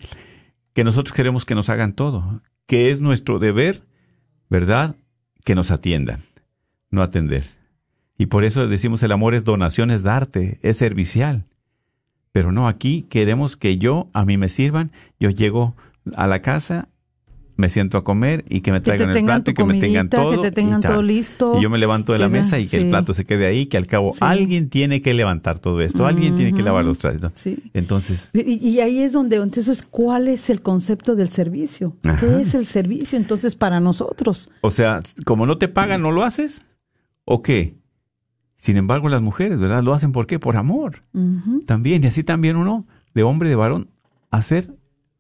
[0.73, 3.83] que nosotros queremos que nos hagan todo, que es nuestro deber,
[4.49, 4.97] ¿verdad?
[5.45, 6.21] Que nos atiendan,
[6.91, 7.45] no atender.
[8.17, 11.47] Y por eso decimos el amor es donación, es darte, es servicial.
[12.33, 15.77] Pero no, aquí queremos que yo, a mí me sirvan, yo llego
[16.15, 16.89] a la casa,
[17.59, 20.09] me siento a comer y que me Que traigan el plato y que me tengan
[20.09, 20.31] todo.
[20.41, 21.59] que te tengan y todo listo.
[21.59, 23.77] Y yo me levanto de la mesa y que el plato se quede ahí, que
[23.77, 24.21] al cabo Sí.
[24.23, 27.21] alguien tiene que levantar todo esto, alguien tiene que lavar los trastes.
[27.21, 27.33] ¿no?
[27.35, 27.59] Sí.
[27.75, 31.97] Entonces, Y, y ahí es donde, entonces, ¿cuál es el concepto del servicio?
[32.05, 32.21] Ajá.
[32.21, 34.51] ¿Qué es el servicio entonces para nosotros?
[34.61, 36.65] O sea, como no te pagan, ¿no lo haces?
[37.25, 37.77] ¿O qué?
[38.57, 39.83] Sin embargo, las mujeres, ¿verdad?
[39.83, 40.39] Lo hacen ¿por qué?
[40.39, 41.03] Por amor.
[41.67, 43.91] También, y así también uno, de hombre, de varón,
[44.31, 44.73] hacer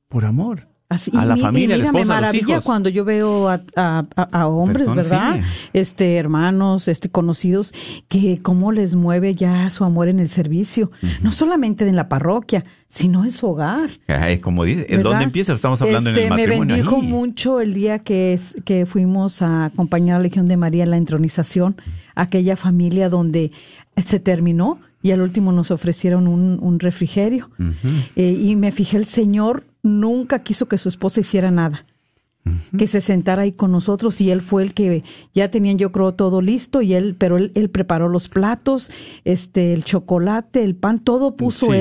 [0.09, 0.68] por amor.
[0.91, 2.65] Así, A la mi- familia, la mira, me esposa, los maravilla hijos.
[2.65, 5.41] cuando yo veo a, a- a- a hombres, Personas, ¿verdad?
[5.43, 5.69] sí.
[5.75, 7.75] Este, hermanos, este, conocidos,
[8.09, 10.89] que cómo les mueve ya su amor en el servicio.
[11.23, 13.91] No solamente en la parroquia, sino en su hogar.
[14.07, 15.53] Ay, como dice, ¿en dónde empieza?
[15.53, 16.65] Estamos hablando Este, en el matrimonio.
[16.77, 17.07] Me bendijo ahí.
[17.07, 20.91] mucho el día que, es- que fuimos a acompañar a la Legión de María en
[20.91, 21.77] la entronización,
[22.15, 23.53] aquella familia donde
[24.07, 27.51] se terminó y al último nos ofrecieron un, un refrigerio.
[28.17, 31.85] Eh, y me fijé, el Señor nunca quiso que su esposa hiciera nada.
[32.79, 35.05] que se sentara ahí con nosotros y él fue el que
[35.35, 38.91] ya tenían yo creo todo listo y él pero él, él preparó los platos
[39.25, 41.73] este el chocolate el pan todo puso Sí.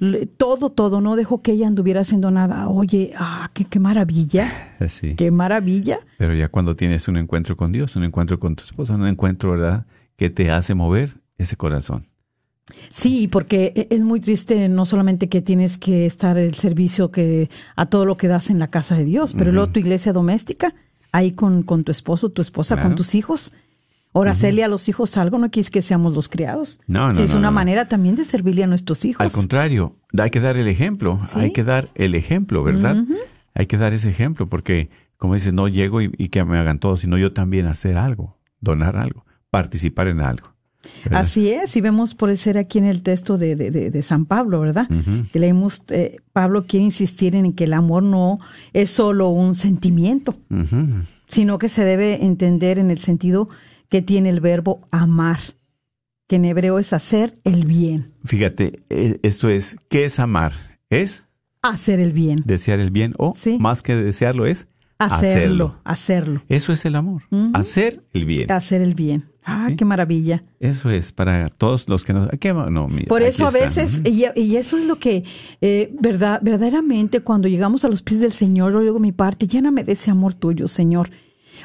[0.00, 4.50] él todo todo no dejó que ella anduviera haciendo nada oye ah qué, qué maravilla
[4.80, 5.14] Así.
[5.14, 8.94] qué maravilla Pero ya cuando tienes un encuentro con Dios, un encuentro con tu esposa,
[8.96, 9.86] un encuentro, ¿verdad?
[10.16, 12.06] Que te hace mover ese corazón.
[12.90, 17.48] Sí, porque e- es muy triste no solamente que tienes que estar el servicio que
[17.76, 20.72] a todo lo que das en la casa de Dios, pero luego tu iglesia doméstica,
[21.12, 22.90] ahí con, con tu esposo, tu esposa, Claro.
[22.90, 23.52] con tus hijos.
[24.14, 26.80] Ahora, hacerle a los hijos algo no quieres que seamos los criados.
[26.86, 27.54] No, no, Sí, es no, una no.
[27.54, 29.20] manera también de servirle a nuestros hijos.
[29.24, 31.38] Al contrario, hay que dar el ejemplo, Sí.
[31.40, 32.96] hay que dar el ejemplo, ¿verdad?
[33.54, 34.88] Hay que dar ese ejemplo porque,
[35.18, 38.38] como dices, no llego y, y que me hagan todo, sino yo también hacer algo,
[38.60, 40.54] donar algo, participar en algo.
[41.04, 41.20] ¿Verdad?
[41.20, 44.26] Así es, y vemos por ser aquí en el texto de, de, de- de San
[44.26, 44.88] Pablo, ¿verdad?
[45.32, 48.38] Que leemos, eh, Pablo quiere insistir en que el amor no
[48.72, 50.36] es solo un sentimiento,
[51.28, 53.48] sino que se debe entender en el sentido
[53.88, 55.40] que tiene el verbo amar,
[56.28, 60.52] que en hebreo es hacer el bien, Fíjate, eh, esto es, ¿qué es amar?
[60.90, 61.26] Es
[61.62, 63.56] hacer el bien, desear el bien o Sí.
[63.58, 64.68] más que desearlo es
[64.98, 67.22] hacerlo, hacerlo, Eso es el amor,
[67.54, 68.50] hacer el bien.
[68.52, 69.24] hacer el bien.
[69.50, 69.76] Ah, Sí.
[69.76, 70.44] qué maravilla.
[70.60, 72.28] Eso es para todos los que nos...
[72.70, 75.24] No, mira, Por eso a veces, y, y eso es lo que,
[75.60, 79.84] eh, verdad, verdaderamente cuando llegamos a los pies del Señor, yo digo mi parte, lléname
[79.84, 81.10] de ese amor tuyo, Señor.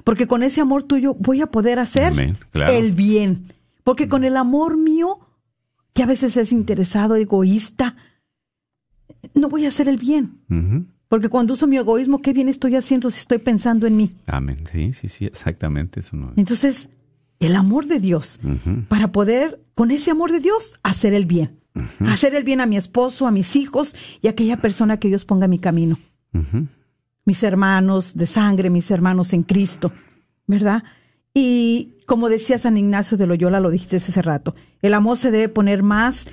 [0.04, 2.74] Porque con ese amor tuyo voy a poder hacer Amén, claro.
[2.74, 3.54] el bien.
[3.84, 5.20] Porque con el amor mío,
[5.94, 7.96] que a veces es interesado, egoísta,
[9.36, 10.40] no voy a hacer el bien.
[11.10, 14.16] Porque cuando uso mi egoísmo, ¿qué bien estoy haciendo si estoy pensando en mí?
[14.26, 14.64] Amén.
[14.72, 16.00] Sí, sí, sí, exactamente.
[16.00, 16.32] Eso no...
[16.36, 16.90] Entonces,
[17.46, 18.40] el amor de Dios,
[18.88, 21.60] para poder, con ese amor de Dios, hacer el bien.
[22.06, 25.26] Hacer el bien a mi esposo, a mis hijos y a aquella persona que Dios
[25.26, 25.98] ponga en mi camino.
[27.26, 29.92] Mis hermanos de sangre, mis hermanos en Cristo,
[30.46, 30.84] ¿verdad?
[31.34, 35.50] Y como decía San Ignacio de Loyola, lo dijiste hace rato, el amor se debe
[35.50, 36.28] poner más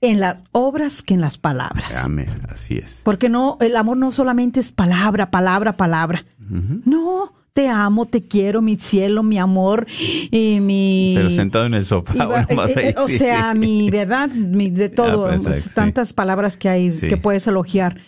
[0.00, 1.96] en las obras que en las palabras.
[1.96, 2.28] Amén.
[2.48, 3.02] Así es.
[3.04, 6.24] Porque no, el amor no solamente es palabra, palabra, palabra.
[6.38, 9.86] No, te amo, te quiero, mi cielo, mi amor
[10.30, 11.14] y mi...
[11.16, 13.18] Pero sentado en el sofá Iba- o nomás eh, ahí, o sí.
[13.18, 15.70] sea, mi verdad, mi de todo, pues, pues, sí.
[15.74, 17.08] tantas palabras que hay Sí.
[17.08, 18.00] que puedes elogiar.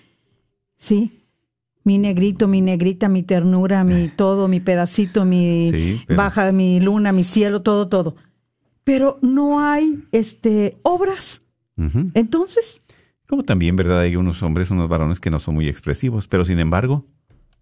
[0.77, 1.19] Sí.
[1.85, 7.11] Mi negrito, mi negrita, mi ternura, mi todo, mi pedacito, mi pero- baja, mi luna,
[7.13, 8.15] mi cielo, todo, todo.
[8.85, 11.41] Pero no hay este obras.
[12.15, 12.81] Entonces,
[13.29, 14.01] Como también, ¿verdad?
[14.01, 17.05] Hay unos hombres, unos varones que no son muy expresivos, pero sin embargo,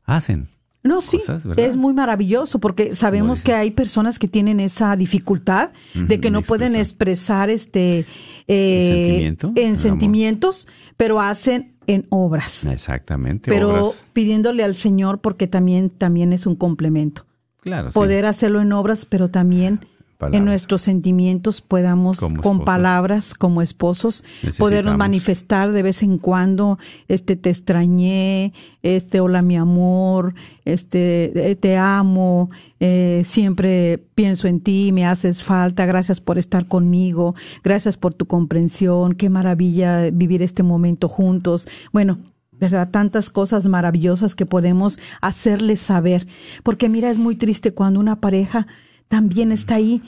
[0.05, 0.49] hacen.
[0.83, 1.21] No, sí,
[1.57, 6.41] es muy maravilloso porque sabemos que hay personas que tienen esa dificultad de que no
[6.41, 8.07] de pueden expresar este
[8.49, 9.77] eh, sentimiento, en amor.
[9.77, 12.65] sentimientos, pero hacen en obras.
[12.65, 13.51] Exactamente.
[13.51, 14.07] Pero obras.
[14.15, 17.27] pidiéndole al Señor porque también también es un complemento.
[17.61, 17.95] Claro, sí.
[17.95, 19.87] Poder hacerlo en obras, pero también
[20.21, 20.39] Palabras.
[20.39, 24.23] en nuestros sentimientos podamos con palabras como esposos
[24.59, 28.53] podernos manifestar de vez en cuando este te extrañé
[28.83, 30.35] este hola mi amor
[30.67, 32.51] este eh, te amo
[32.81, 38.27] eh, siempre pienso en ti me haces falta gracias por estar conmigo gracias por tu
[38.27, 42.19] comprensión qué maravilla vivir este momento juntos bueno
[42.61, 42.91] ¿verdad?
[42.91, 46.27] Tantas cosas maravillosas que podemos hacerles saber.
[46.63, 48.67] Porque mira, es muy triste cuando una pareja
[49.11, 50.01] también está ahí,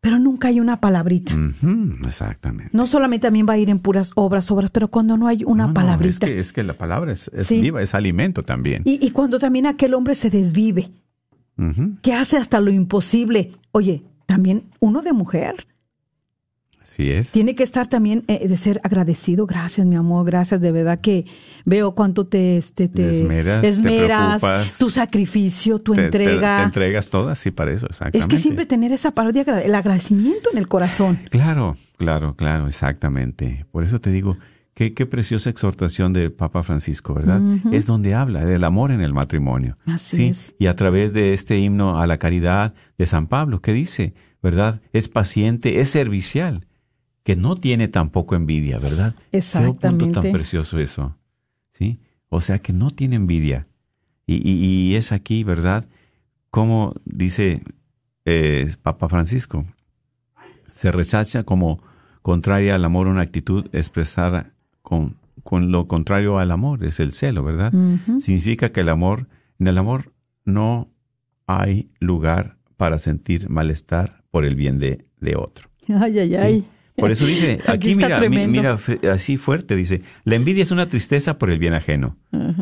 [0.00, 1.36] pero nunca hay una palabrita.
[2.06, 2.70] Exactamente.
[2.72, 5.64] No solamente también va a ir en puras obras, obras, pero cuando no hay una
[5.64, 6.26] No, no, palabrita.
[6.26, 7.60] es, que, es que la palabra es, es Sí.
[7.60, 8.82] viva, es alimento también.
[8.84, 10.90] y, y cuando también aquel hombre se desvive,
[11.58, 13.50] Ujú, que hace hasta lo imposible.
[13.72, 15.66] Oye, también uno de mujer
[16.96, 17.30] Así es.
[17.30, 19.44] tiene que estar también eh, de ser agradecido.
[19.46, 20.62] Gracias, mi amor, gracias.
[20.62, 21.26] De verdad que
[21.66, 24.78] veo cuánto te, este, te, Te esmeras, te esmeras, preocupas.
[24.78, 26.56] tu sacrificio, tu Te- te- entrega.
[26.58, 28.18] Te, entregas todas, sí, para eso, exactamente.
[28.18, 31.18] Es que siempre tener esa palabra de el agradecimiento en el corazón.
[31.30, 33.66] Claro, claro, claro, exactamente.
[33.72, 34.38] Por eso te digo,
[34.72, 37.42] qué, qué preciosa exhortación del Papa Francisco, ¿verdad?
[37.72, 39.76] Es donde habla del amor en el matrimonio.
[39.84, 40.26] Así ¿sí?
[40.28, 40.54] es.
[40.58, 44.14] Y a través de este himno a la caridad de San Pablo, ¿qué dice?
[44.42, 44.80] ¿Verdad?
[44.92, 46.66] Es paciente, es servicial,
[47.26, 49.14] que no tiene tampoco envidia, ¿verdad?
[49.16, 50.20] Qué punto Exactamente.
[50.20, 51.16] tan precioso eso.
[51.72, 51.98] ¿Sí?
[52.28, 53.66] O sea que no tiene envidia.
[54.28, 55.88] Y, y- y es aquí, ¿verdad?
[56.50, 57.64] Como dice
[58.24, 59.66] eh, Papa Francisco,
[60.70, 61.82] se rechaza como
[62.22, 64.48] contraria al amor una actitud expresada
[64.82, 67.72] con, con lo contrario al amor, es el celo, ¿verdad?
[68.20, 69.26] Significa que el amor,
[69.58, 70.12] en el amor
[70.44, 70.92] no
[71.48, 75.70] hay lugar para sentir malestar por el bien de, de otro.
[75.88, 76.36] Ay, ay, ¿sí?
[76.36, 76.64] ay.
[76.96, 77.94] Por eso dice, aquí,
[78.48, 78.78] mira,
[79.12, 82.16] así fuerte, dice, la envidia es una tristeza por el bien ajeno,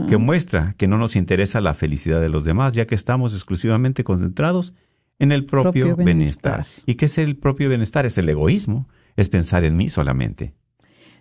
[0.09, 4.03] que muestra que no nos interesa la felicidad de los demás, ya que estamos exclusivamente
[4.05, 4.75] concentrados
[5.19, 6.53] en el propio, Propio bienestar.
[6.63, 6.83] bienestar.
[6.87, 8.05] ¿Y qué es el propio bienestar?
[8.07, 10.55] Es el egoísmo, es pensar en mí solamente.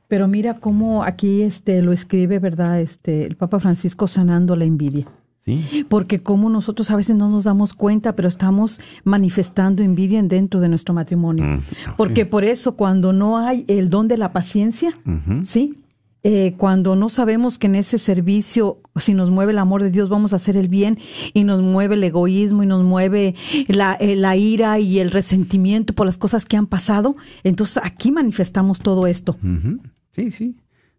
[0.07, 2.81] Pero mira cómo aquí este lo escribe, ¿verdad?
[2.81, 5.07] Este el Papa Francisco sanando la envidia.
[5.45, 5.85] ¿Sí?
[5.89, 10.69] Porque como nosotros a veces no nos damos cuenta, pero estamos manifestando envidia dentro de
[10.69, 11.43] nuestro matrimonio.
[11.43, 11.59] Mm,
[11.97, 14.97] Porque por eso cuando no hay el don de la paciencia.
[15.43, 15.83] ¿sí?
[16.25, 20.07] Eh, cuando no sabemos que en ese servicio, si nos mueve el amor de Dios,
[20.07, 20.97] vamos a hacer el bien
[21.33, 23.35] y nos mueve el egoísmo y nos mueve
[23.67, 28.09] la, eh, la ira y el resentimiento por las cosas que han pasado, entonces aquí
[28.09, 29.37] manifestamos todo esto.
[30.13, 30.55] Sí, sí,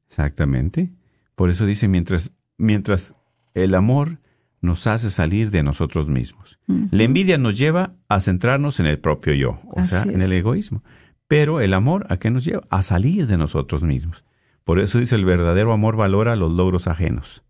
[0.07, 0.92] exactamente.
[1.34, 3.14] Por eso dice, mientras, mientras
[3.55, 4.18] el amor
[4.64, 6.58] nos hace salir de nosotros mismos.
[6.66, 10.32] La envidia nos lleva a centrarnos en el propio yo, o Así sea, en el
[10.32, 10.82] egoísmo.
[11.28, 12.62] Pero el amor, ¿a qué nos lleva?
[12.70, 14.24] A salir de nosotros mismos.
[14.64, 17.44] Por eso dice, el verdadero amor valora los logros ajenos.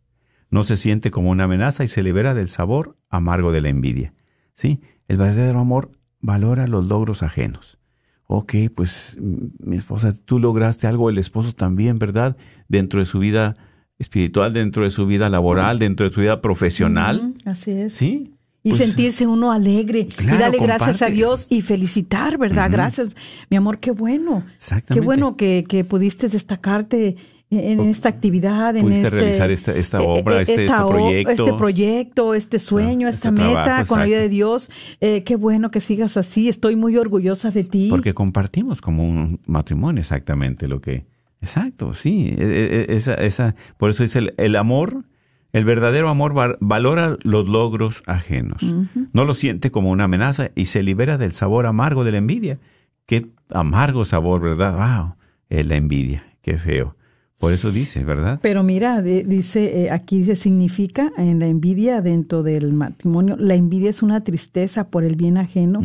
[0.50, 4.12] No se siente como una amenaza y se libera del sabor amargo de la envidia.
[4.54, 4.80] ¿Sí?
[5.08, 7.78] El verdadero amor valora los logros ajenos.
[8.26, 12.36] Ok, pues mm, mi esposa, tú lograste algo, el esposo también, ¿verdad?
[12.68, 13.56] Dentro de su vida
[13.98, 17.34] espiritual, dentro de su vida laboral, dentro de su vida profesional.
[17.44, 17.92] Así es.
[17.94, 18.30] ¿Sí?
[18.62, 21.06] Y Pues, sentirse uno alegre claro, y darle gracias a.
[21.10, 22.70] Dios y felicitar, ¿verdad?
[22.72, 23.08] Gracias,
[23.50, 24.44] mi amor, qué bueno.
[24.56, 24.94] Exactamente.
[24.94, 27.16] Qué bueno que, que pudiste destacarte
[27.50, 31.30] en esta actividad, en este, realizar esta- esta eh, obra, eh, este- este esta proyecto.
[31.30, 34.70] este proyecto, este sueño, Ah, esta este meta, trabajo, con la ayuda de Dios.
[35.00, 36.48] Eh, qué bueno que sigas así.
[36.48, 37.88] Estoy muy orgullosa de ti.
[37.90, 41.04] Porque compartimos como un matrimonio exactamente lo que...
[41.44, 42.34] Exacto, sí.
[42.38, 45.04] E- e- e- Esa, esa, por eso dice el, el amor,
[45.52, 48.74] el verdadero amor va- valora los logros ajenos.
[49.12, 52.58] No lo siente como una amenaza y se libera del sabor amargo de la envidia.
[53.06, 54.72] Qué amargo sabor, ¿verdad?
[54.76, 55.14] Wow,
[55.50, 56.96] es la envidia, qué feo.
[57.38, 58.38] Por eso dice, ¿verdad?
[58.42, 63.54] Pero mira, de- dice, eh, aquí dice, significa en la envidia dentro del matrimonio, la
[63.54, 65.82] envidia es una tristeza por el bien ajeno,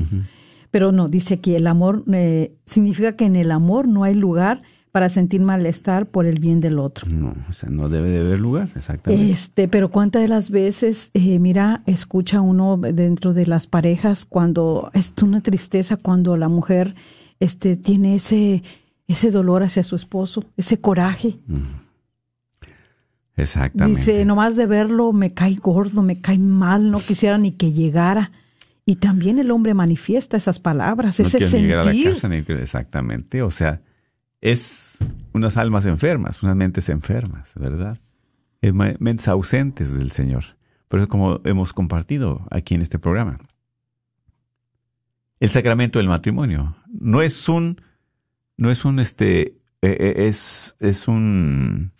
[0.71, 4.59] pero no, dice aquí, el amor eh, significa que en el amor no hay lugar
[4.91, 7.07] para sentir malestar por el bien del otro.
[7.09, 9.31] No, o sea, no debe de haber lugar, exactamente.
[9.31, 14.89] Este, pero cuántas de las veces, eh, mira, escucha uno dentro de las parejas cuando
[14.93, 16.95] es una tristeza cuando la mujer,
[17.39, 18.63] este, tiene ese,
[19.07, 21.37] ese dolor hacia su esposo, ese coraje.
[23.35, 23.99] Exactamente.
[23.99, 28.31] Dice, nomás de verlo me cae gordo, me cae mal, no quisiera ni que llegara.
[28.85, 32.09] Y también el hombre manifiesta esas palabras, no ese llegar a la sentir.
[32.13, 33.43] casa ni que- exactamente.
[33.43, 33.81] O sea,
[34.41, 34.99] es
[35.33, 37.99] unas almas enfermas, unas mentes enfermas, ¿verdad?
[38.61, 40.43] Es ma- Mentes ausentes del Señor.
[40.87, 43.37] Por eso como hemos compartido aquí en este programa.
[45.39, 47.81] El sacramento del matrimonio no es un,
[48.57, 51.91] no es un este, eh, eh, es, es un,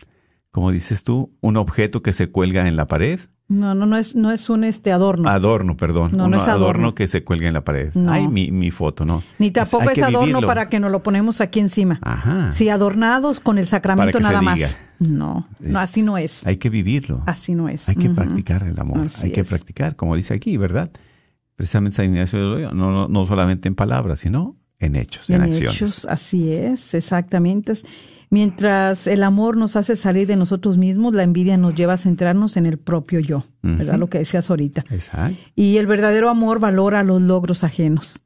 [0.52, 3.20] como dices tú, un objeto que se cuelga en la pared.
[3.50, 5.28] No, no, no es, no es un este adorno.
[5.28, 6.12] Adorno, perdón.
[6.16, 6.94] No, un no es adorno.
[6.94, 7.92] que se cuelga en la pared.
[7.96, 8.12] No.
[8.12, 9.24] Ay, mi, mi foto, ¿no.
[9.40, 10.48] Ni tampoco hay es adorno vivirlo.
[10.48, 12.00] para que nos lo ponemos aquí encima.
[12.04, 12.52] Ajá.
[12.52, 14.78] Sí, adornados con el sacramento nada más.
[15.00, 16.46] No, no, así no es.
[16.46, 17.24] Hay que vivirlo.
[17.26, 17.90] Así no es.
[17.90, 19.00] Hay que practicar el amor.
[19.00, 20.92] Así hay que practicar, como dice aquí, ¿verdad?
[21.56, 25.38] Precisamente San Ignacio de Loyola, no, no, no solamente en palabras, sino en hechos, en,
[25.38, 25.76] En acciones.
[25.76, 27.74] hechos, así es, exactamente.
[28.32, 32.58] Mientras el amor nos hace salir de nosotros mismos, la envidia nos lleva a centrarnos
[32.58, 33.98] en el propio yo, ¿verdad?
[33.98, 34.86] Lo que decías ahorita.
[34.92, 35.38] Exacto.
[35.56, 38.22] Y el verdadero amor valora los logros ajenos.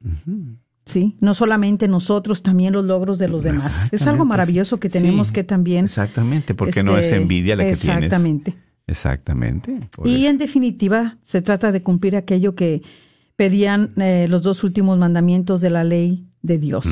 [0.86, 3.94] Sí, no solamente nosotros, también los logros de los demás.
[3.94, 5.34] Es algo maravilloso que tenemos sí.
[5.34, 5.86] que también.
[5.86, 8.04] Exactamente, porque no es este, envidia la que tienes.
[8.04, 8.58] Exactamente.
[8.86, 9.90] Exactamente.
[10.04, 10.30] Y eso.
[10.30, 12.82] en definitiva, se trata de cumplir aquello que
[13.38, 16.86] pedían eh, los dos últimos mandamientos de la ley de Dios.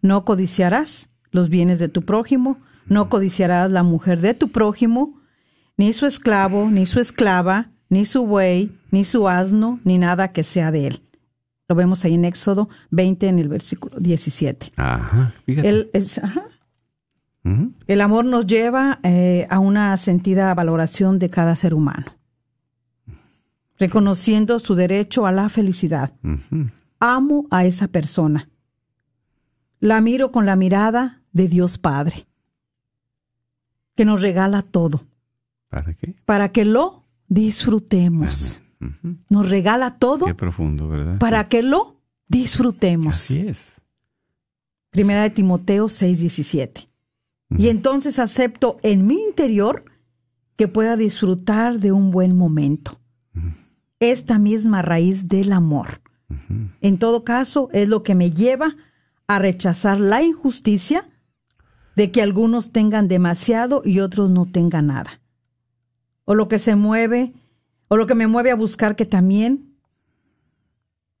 [0.00, 5.20] No codiciarás los bienes de tu prójimo, no codiciarás la mujer de tu prójimo,
[5.76, 10.44] ni su esclavo, ni su esclava, ni su buey, ni su asno, ni nada que
[10.44, 11.02] sea de él.
[11.68, 14.72] Lo vemos ahí en Éxodo 20 en el versículo 17.
[14.76, 15.68] Ajá, fíjate.
[15.68, 16.44] El, es- ajá.
[17.88, 22.06] El amor nos lleva eh, a una sentida valoración de cada ser humano,
[23.78, 26.14] reconociendo su derecho a la felicidad.
[27.00, 28.48] Amo a esa persona.
[29.80, 32.26] La miro con la mirada de Dios Padre,
[33.94, 35.04] que nos regala todo,
[35.68, 36.14] ¿Para qué?
[36.24, 38.62] para que lo disfrutemos.
[39.30, 41.18] Nos regala todo Qué profundo, ¿verdad?
[41.18, 43.14] para que lo disfrutemos.
[43.16, 43.80] Así es.
[44.90, 46.88] Primera de Timoteo 6:17.
[47.56, 49.84] Y entonces acepto en mi interior
[50.56, 53.00] que pueda disfrutar de un buen momento.
[54.00, 56.00] Esta misma raíz del amor.
[56.80, 58.76] En todo caso, es lo que me lleva
[59.26, 61.08] a rechazar la injusticia
[61.96, 65.20] de que algunos tengan demasiado y otros no tengan nada.
[66.24, 67.32] O lo que se mueve,
[67.88, 69.74] o lo que me mueve a buscar que también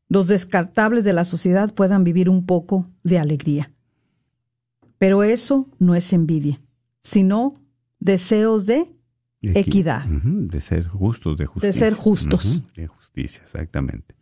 [0.08, 3.72] los descartables de la sociedad puedan vivir un poco de alegría.
[4.98, 6.60] Pero eso no es envidia,
[7.02, 7.60] sino
[7.98, 8.94] deseos de
[9.42, 10.04] equidad.
[10.06, 11.68] de ser justos, de justicia.
[11.68, 12.62] De ser justos.
[12.74, 14.14] de justicia, exactamente.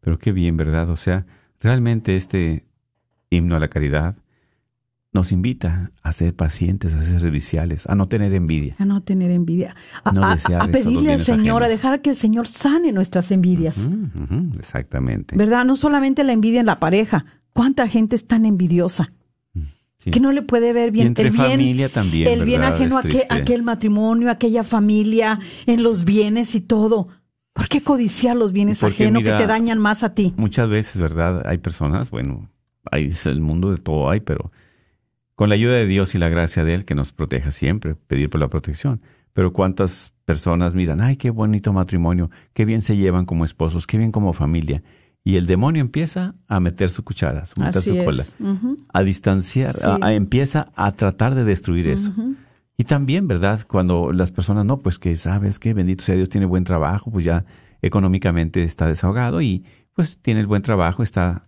[0.00, 0.90] Pero qué bien, ¿verdad?
[0.90, 1.26] O sea,
[1.60, 2.66] realmente este
[3.30, 4.16] himno a la caridad
[5.12, 8.76] nos invita a ser pacientes, a ser serviciales, a no tener envidia.
[8.78, 9.74] A no tener envidia.
[10.04, 10.12] A,
[10.70, 13.78] pedirle al Señor, a dejar que el Señor sane nuestras envidias.
[14.58, 15.36] exactamente.
[15.36, 15.64] ¿Verdad?
[15.64, 17.24] No solamente la envidia en la pareja.
[17.52, 19.12] ¿Cuánta gente es tan envidiosa?
[19.98, 23.02] Que no le puede ver bien entre el bien, familia también, el bien ajeno a
[23.30, 27.08] aquel, matrimonio, aquella familia, en los bienes y todo.
[27.52, 30.32] ¿Por qué codiciar los bienes ajenos que te dañan más a ti?
[30.36, 31.42] Muchas veces, ¿verdad?
[31.46, 32.48] Hay personas, bueno,
[32.90, 34.52] hay el mundo de todo hay, pero
[35.38, 38.28] con la ayuda de Dios y la gracia de Él, que nos proteja siempre, pedir
[38.28, 39.02] por la protección.
[39.34, 43.98] Pero cuántas personas miran, ay, qué bonito matrimonio, qué bien se llevan como esposos, qué
[43.98, 44.82] bien como familia.
[45.22, 48.24] Y el demonio empieza a meter su cuchara, su, su cola,
[48.92, 49.76] a distanciar,
[50.10, 52.12] empieza a tratar de destruir eso.
[52.76, 53.64] Y también, ¿verdad?
[53.68, 57.24] Cuando las personas, no, pues que sabes que bendito sea Dios, tiene buen trabajo, pues
[57.24, 57.44] ya
[57.80, 61.46] económicamente está desahogado y pues tiene el buen trabajo, está,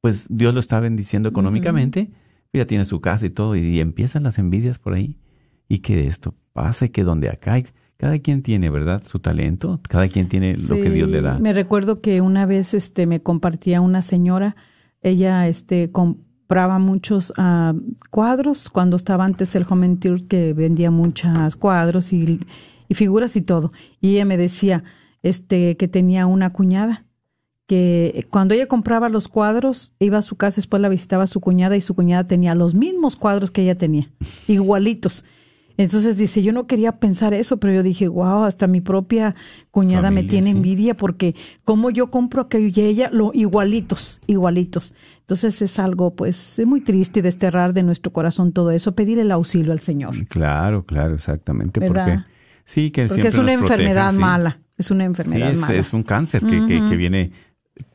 [0.00, 2.10] pues Dios lo está bendiciendo económicamente
[2.56, 5.18] ya tiene su casa y todo, y, empiezan las envidias por ahí.
[5.68, 7.60] Y que esto pasa y que donde acá,
[7.96, 9.02] cada quien tiene, ¿verdad?
[9.04, 11.38] Su talento, cada quien tiene lo que Dios le da.
[11.38, 14.54] Me recuerdo que una vez este, me compartía una señora,
[15.00, 17.74] ella este, compraba muchos ah,
[18.10, 19.98] cuadros cuando estaba antes el Home
[20.28, 22.38] que vendía muchos cuadros y,
[22.88, 23.70] y figuras y todo.
[24.00, 24.84] Y ella me decía
[25.22, 27.05] este, que tenía una cuñada
[27.66, 31.76] que cuando ella compraba los cuadros, iba a su casa, después la visitaba su cuñada
[31.76, 34.10] y su cuñada tenía los mismos cuadros que ella tenía,
[34.48, 35.24] igualitos.
[35.78, 39.34] Entonces dice, yo no quería pensar eso, pero yo dije, wow, hasta mi propia
[39.70, 44.94] cuñada me tiene envidia porque como yo compro aquello y ella, lo igualitos, igualitos.
[45.20, 49.30] Entonces es algo, pues, es muy triste desterrar de nuestro corazón todo eso, pedir el
[49.30, 50.26] auxilio al Señor.
[50.28, 51.82] Claro, claro, exactamente.
[51.82, 52.20] Porque,
[52.64, 54.60] sí, que porque es una enfermedad mala.
[54.78, 55.74] Es una enfermedad es, mala.
[55.74, 57.32] Es un cáncer que, que viene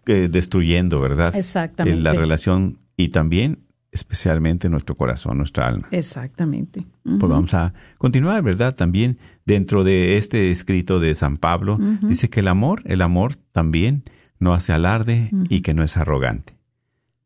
[0.06, 1.36] destruyendo, ¿verdad?
[1.36, 2.02] Exactamente.
[2.02, 3.60] la relación y también
[3.92, 5.88] especialmente nuestro corazón, nuestra alma.
[5.92, 6.86] Exactamente.
[7.04, 8.76] Pues vamos a continuar, ¿verdad?
[8.76, 14.04] También dentro de este escrito de San Pablo, dice que el amor, el amor también
[14.40, 16.58] no hace alarde y que no es arrogante.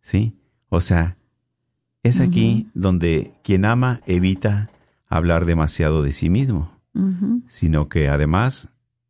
[0.02, 0.34] ¿Sí?
[0.70, 1.18] O sea,
[2.04, 4.70] es aquí donde quien ama evita
[5.08, 6.72] hablar demasiado de sí mismo,
[7.48, 8.70] sino que además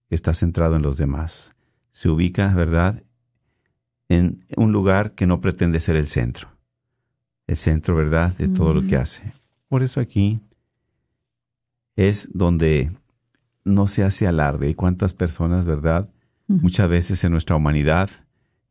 [0.10, 1.56] está centrado en los demás.
[1.92, 3.04] Se ubica, ¿verdad?
[4.10, 6.50] En un lugar que no pretende ser el centro.
[7.48, 9.34] El centro, ¿verdad?, de todo lo que hace.
[9.68, 10.40] Por eso aquí
[11.96, 12.92] es donde
[13.64, 14.70] no se hace alarde.
[14.70, 16.10] Y cuántas personas, ¿verdad?
[16.48, 18.10] Muchas veces en nuestra humanidad,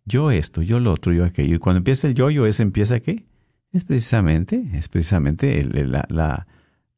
[0.04, 1.56] yo esto, yo lo otro, yo aquello.
[1.56, 3.26] Y cuando empieza el yo, yo ese empieza qué?
[3.72, 6.46] Es precisamente, es precisamente la,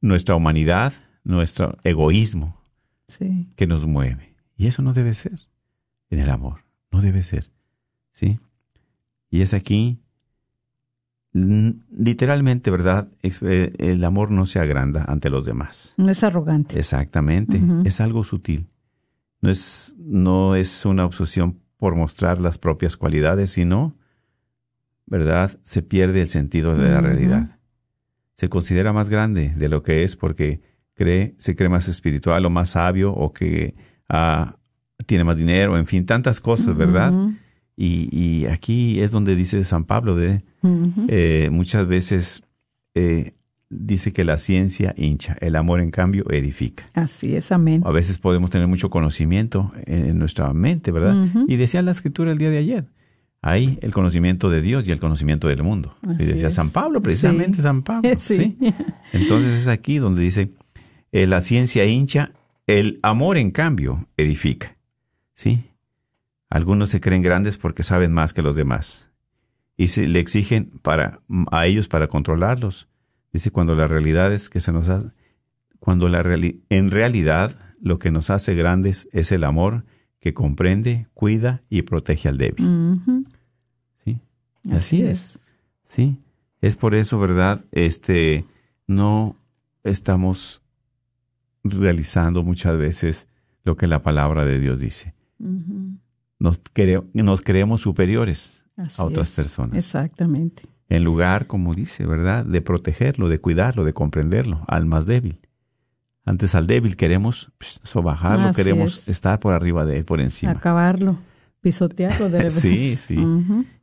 [0.03, 0.93] nuestra humanidad,
[1.25, 2.61] nuestro egoísmo
[3.57, 4.35] que nos mueve.
[4.57, 5.41] Y eso no debe ser
[6.11, 7.51] en el amor, no debe ser.
[8.17, 8.41] ¿Sí?
[9.29, 10.01] Y es aquí,
[11.33, 13.09] literalmente, ¿verdad?
[13.23, 15.93] Eh, el amor no se agranda ante los demás.
[15.99, 16.79] No es arrogante.
[16.79, 18.69] Exactamente, es algo sutil.
[19.43, 23.99] No es, no es una obsesión por mostrar las propias cualidades, sino,
[25.05, 25.59] ¿verdad?
[25.61, 27.59] Se pierde el sentido de la realidad.
[28.37, 30.63] Se considera más grande de lo que es porque
[30.95, 33.75] cree, se cree más espiritual o más sabio o que
[34.09, 34.57] ah,
[35.05, 37.13] tiene más dinero, en fin, tantas cosas, ¿verdad?
[37.77, 40.43] Y, aquí es donde dice San Pablo, de,
[41.09, 42.43] eh, muchas veces
[42.95, 43.35] eh,
[43.69, 46.87] dice que la ciencia hincha, el amor en cambio edifica.
[46.95, 47.83] Así es, amén.
[47.85, 51.29] A veces podemos tener mucho conocimiento en, nuestra mente, ¿verdad?
[51.49, 52.87] Y decía la escritura el día de ayer,
[53.43, 55.97] hay el conocimiento de Dios y el conocimiento del mundo.
[56.17, 58.11] Sí, decía San Pablo, precisamente San Pablo.
[58.19, 58.57] sí.
[59.13, 60.51] Entonces es aquí donde dice,
[61.13, 62.33] eh, la ciencia hincha,
[62.67, 64.77] el amor en cambio edifica.
[65.35, 65.65] ¿Sí?
[66.49, 69.11] Algunos se creen grandes porque saben más que los demás
[69.77, 71.21] y se le exigen para,
[71.51, 72.89] a ellos para controlarlos.
[73.33, 75.15] Dice cuando la realidad es que se nos hace,
[75.79, 76.23] cuando la
[76.71, 79.85] en realidad lo que nos hace grandes es el amor
[80.21, 83.01] que comprende, cuida y protege al débil.
[84.05, 84.21] ¿Sí?
[84.71, 85.39] Así, es.
[85.85, 86.19] Sí.
[86.63, 87.65] Es por eso, ¿verdad?
[87.71, 88.45] Este,
[88.87, 89.37] no
[89.85, 90.63] estamos
[91.63, 93.29] realizando muchas veces
[93.63, 95.15] lo que la palabra de Dios dice
[96.39, 96.61] nos,
[97.15, 98.63] nos creemos superiores
[98.99, 99.73] a otras personas.
[99.75, 100.65] Exactamente.
[100.89, 105.41] en lugar, como dice, ¿verdad?, de protegerlo, de cuidarlo, de comprenderlo, al más débil.
[106.25, 109.09] Antes al débil queremos pues, sobajarlo, Así queremos es.
[109.09, 110.53] estar por arriba de él, por encima.
[110.53, 111.17] Acabarlo,
[111.61, 112.55] pisotearlo de revés.
[112.61, 113.17] Sí, sí.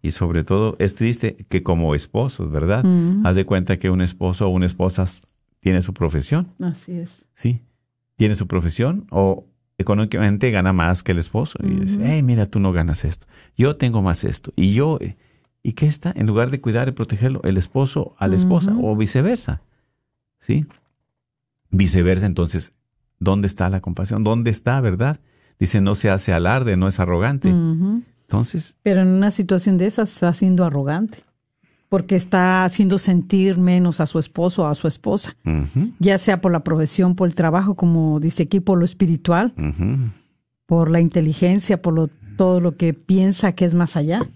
[0.02, 2.86] Y sobre todo es triste que como esposos, ¿verdad?
[3.24, 5.06] Haz de cuenta que un esposo o una esposa
[5.62, 7.26] tiene su profesión, Así es.
[7.34, 7.62] ¿sí?
[8.18, 9.48] Tiene su profesión o
[9.84, 11.60] económicamente gana más que el esposo.
[11.64, 13.28] Y dice, hey, mira, tú no ganas esto.
[13.56, 14.52] Yo tengo más esto.
[14.56, 15.16] Y yo, eh,
[15.62, 16.12] ¿y qué está?
[16.16, 19.62] En lugar de cuidar y protegerlo, el esposo a la esposa o viceversa,
[20.40, 20.66] ¿sí?
[21.70, 22.74] Viceversa, entonces,
[23.20, 24.24] ¿dónde está la compasión?
[24.24, 25.20] ¿Dónde está, verdad?
[25.60, 27.50] Dice, no se hace alarde, no es arrogante.
[27.50, 31.24] Entonces, Pero en una situación de esas está siendo arrogante,
[31.94, 35.38] porque está haciendo sentir menos a su esposo o a su esposa,
[36.00, 39.54] ya sea por la profesión, por el trabajo, como dice aquí, por lo espiritual,
[40.66, 44.28] por la inteligencia, por lo, todo lo que piensa que es más allá.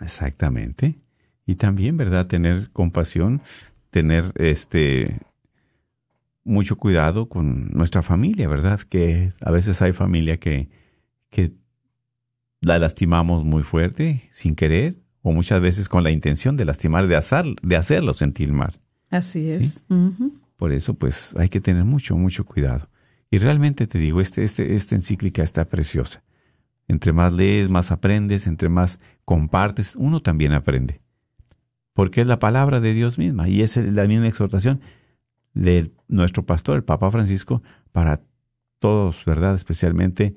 [0.00, 0.96] Exactamente.
[1.46, 2.26] Y también, ¿verdad?
[2.26, 3.40] Tener compasión,
[3.90, 5.20] tener este
[6.42, 8.80] mucho cuidado con nuestra familia, ¿verdad?
[8.80, 10.68] Que a veces hay familia que,
[11.30, 11.52] que
[12.60, 17.20] la lastimamos muy fuerte, sin querer, o muchas veces con la intención de lastimar, de,
[17.62, 18.80] de hacerlo sentir mal.
[19.10, 19.84] Así es.
[20.56, 22.88] Por eso, pues, hay que tener mucho, mucho cuidado.
[23.30, 26.22] Y realmente te digo, este, este, esta encíclica está preciosa.
[26.88, 31.00] Entre más lees, más aprendes, entre más compartes, uno también aprende.
[31.92, 34.80] Porque es la palabra de Dios misma y es la misma exhortación
[35.54, 37.62] de nuestro pastor, el Papa Francisco,
[37.92, 38.20] para
[38.80, 39.54] todos, ¿verdad?
[39.54, 40.34] Especialmente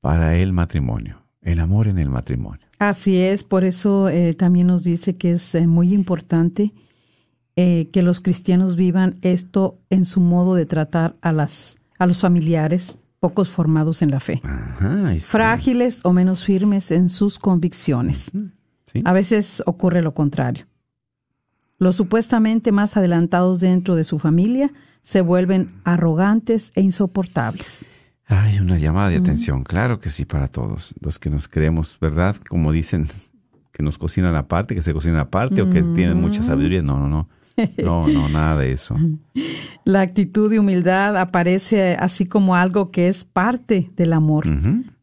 [0.00, 2.67] para el matrimonio, el amor en el matrimonio.
[2.78, 6.72] Así es, por eso eh, también nos dice que es eh, muy importante
[7.56, 12.20] eh, que los cristianos vivan esto en su modo de tratar a, las, a los
[12.20, 18.30] familiares pocos formados en la fe, Ajá, frágiles o menos firmes en sus convicciones.
[18.86, 19.02] Sí.
[19.04, 20.66] A veces ocurre lo contrario.
[21.78, 24.72] Los supuestamente más adelantados dentro de su familia
[25.02, 27.86] se vuelven arrogantes e insoportables.
[28.28, 30.94] Hay una llamada de atención, claro que sí, para todos.
[31.00, 32.36] Los que nos creemos, ¿verdad?
[32.48, 33.06] Como dicen,
[33.72, 36.82] que nos cocinan aparte, que se cocinan aparte o que tienen mucha sabiduría.
[36.82, 37.28] No, no, no.
[37.82, 38.96] No, no, nada de eso.
[39.84, 44.46] La actitud de humildad aparece así como algo que es parte del amor,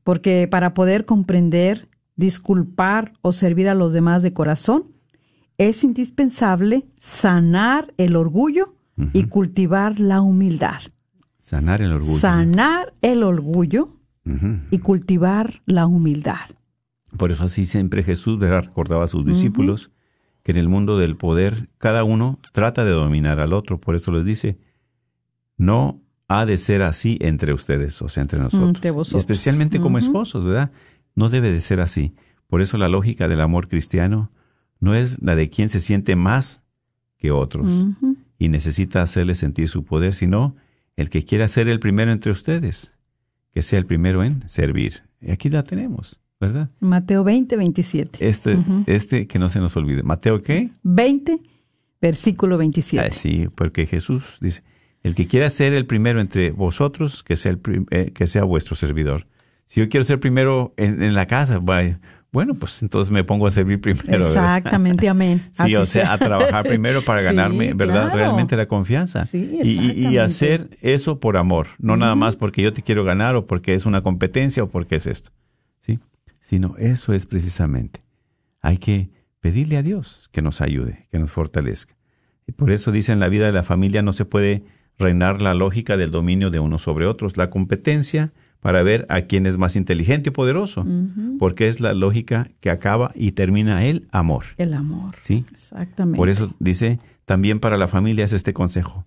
[0.03, 4.85] porque para poder comprender, disculpar o servir a los demás de corazón,
[5.57, 8.75] es indispensable sanar el orgullo
[9.11, 10.81] y cultivar la humildad.
[11.45, 12.17] Sanar el orgullo.
[12.17, 13.85] Sanar el orgullo
[14.71, 16.49] y cultivar la humildad.
[17.15, 18.63] Por eso así siempre Jesús ¿verdad?
[18.63, 19.91] recordaba a sus discípulos
[20.41, 23.79] que en el mundo del poder cada uno trata de dominar al otro.
[23.79, 24.57] Por eso les dice,
[25.55, 28.83] no ha de ser así entre ustedes, o sea, entre nosotros.
[28.83, 29.19] Entre.
[29.19, 30.71] Especialmente como esposos, ¿verdad?
[31.13, 32.15] No debe de ser así.
[32.47, 34.31] Por eso la lógica del amor cristiano
[34.79, 36.63] no es la de quien se siente más
[37.17, 37.85] que otros
[38.39, 40.55] y necesita hacerle sentir su poder, sino
[40.97, 42.93] el que quiera ser el primero entre ustedes,
[43.53, 45.03] que sea el primero en servir.
[45.21, 46.69] Y aquí la tenemos, ¿verdad?
[46.79, 48.27] Mateo 20, 27.
[48.27, 48.83] Este, Ujú.
[48.87, 50.03] este que no se nos olvide.
[50.03, 50.71] Mateo, ¿qué?
[50.83, 51.39] 20,
[52.01, 53.07] versículo 27.
[53.07, 54.63] Ah, sí, porque Jesús dice,
[55.03, 57.59] el que quiera ser el primero entre vosotros, que sea, el
[57.91, 59.27] eh, que sea vuestro servidor.
[59.67, 61.99] Si yo quiero ser primero en, en la casa, vaya,
[62.35, 64.05] bueno, pues entonces me pongo a servir primero.
[64.25, 64.27] ¿verdad?
[64.27, 65.41] Exactamente, amén.
[65.53, 68.07] Sí, Así o sea, a trabajar primero para Sí, ganarme, ¿verdad?
[68.11, 68.17] claro.
[68.17, 69.23] Realmente la confianza.
[69.23, 73.37] Sí, y, y- hacer eso por amor, no nada más porque yo te quiero ganar
[73.37, 75.31] o porque es una competencia o porque es esto.
[75.79, 75.99] ¿Sí?
[76.41, 78.03] Sino eso es precisamente.
[78.61, 81.95] Hay que pedirle a Dios que nos ayude, que nos fortalezca.
[82.47, 84.63] Y por eso dice en la vida de la familia no se puede
[84.97, 88.33] reinar la lógica del dominio de unos sobre otros, la competencia
[88.65, 90.83] para ver a quién es más inteligente y poderoso,
[91.37, 94.43] porque es la lógica que acaba y termina el amor.
[94.57, 95.13] El amor.
[95.19, 95.45] ¿Sí?
[95.51, 96.17] Exactamente.
[96.17, 99.05] Por eso dice, también para la familia es este consejo.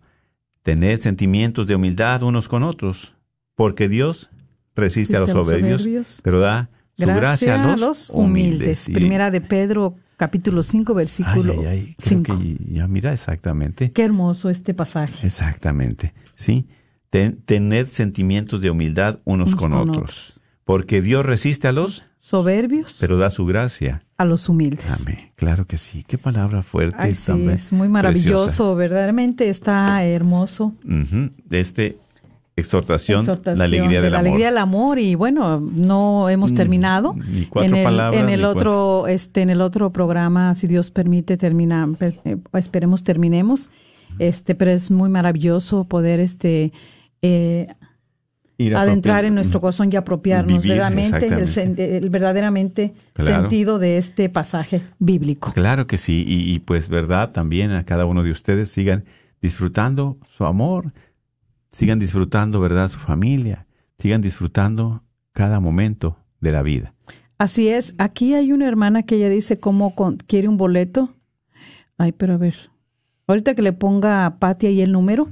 [0.63, 3.17] Tened sentimientos de humildad unos con otros,
[3.57, 4.31] porque Dios
[4.77, 6.21] resiste a los Resiste a los soberbios, soberbios.
[6.23, 8.89] pero da su gracia, a los, humildes.
[8.89, 12.39] Y- Primera de Pedro, capítulo 5, Ay, versículo ay, ay, creo 5.
[12.39, 13.91] que ya mira exactamente.
[13.91, 15.27] Qué hermoso este pasaje.
[15.27, 16.69] Exactamente, ¿sí?
[17.11, 20.43] Ten- tened sentimientos de humildad unos, Unos con, con otros, otros.
[20.65, 24.03] porque Dios resiste a los, Soberbios pero da su gracia.
[24.19, 25.03] a los humildes.
[25.07, 25.31] Amén.
[25.37, 26.05] Claro que sí.
[26.07, 26.97] Qué palabra fuerte.
[26.99, 27.91] Ay, sí, es muy preciosa.
[27.91, 30.75] maravilloso, verdaderamente está hermoso.
[30.85, 31.31] Ujú.
[31.45, 31.97] De este
[32.57, 34.25] exhortación, Exhortación la alegría de del la amor.
[34.25, 37.15] Mm, alegría del amor y bueno, no hemos terminado.
[37.15, 40.91] ni cuatro en el, palabras, en el otro este en el otro programa, si Dios
[40.91, 43.71] permite termina eh, esperemos terminemos.
[44.19, 46.73] Este, pero es muy maravilloso poder este
[47.23, 47.69] eh,
[48.75, 55.53] adentrar en nuestro corazón y apropiarnos verdaderamente el, verdaderamente sentido de este pasaje bíblico.
[55.53, 59.05] Claro que sí, y, pues verdad también a cada uno de ustedes sigan
[59.41, 60.93] disfrutando su amor,
[61.71, 63.67] sigan disfrutando verdad su familia,
[63.99, 66.95] sigan disfrutando cada momento de la vida.
[67.39, 69.95] Así es, aquí hay una hermana que ella dice cómo
[70.27, 71.15] quiere un boleto.
[71.97, 72.71] Ay, pero a ver,
[73.29, 75.29] Ahorita que le ponga a Patti ahí el número,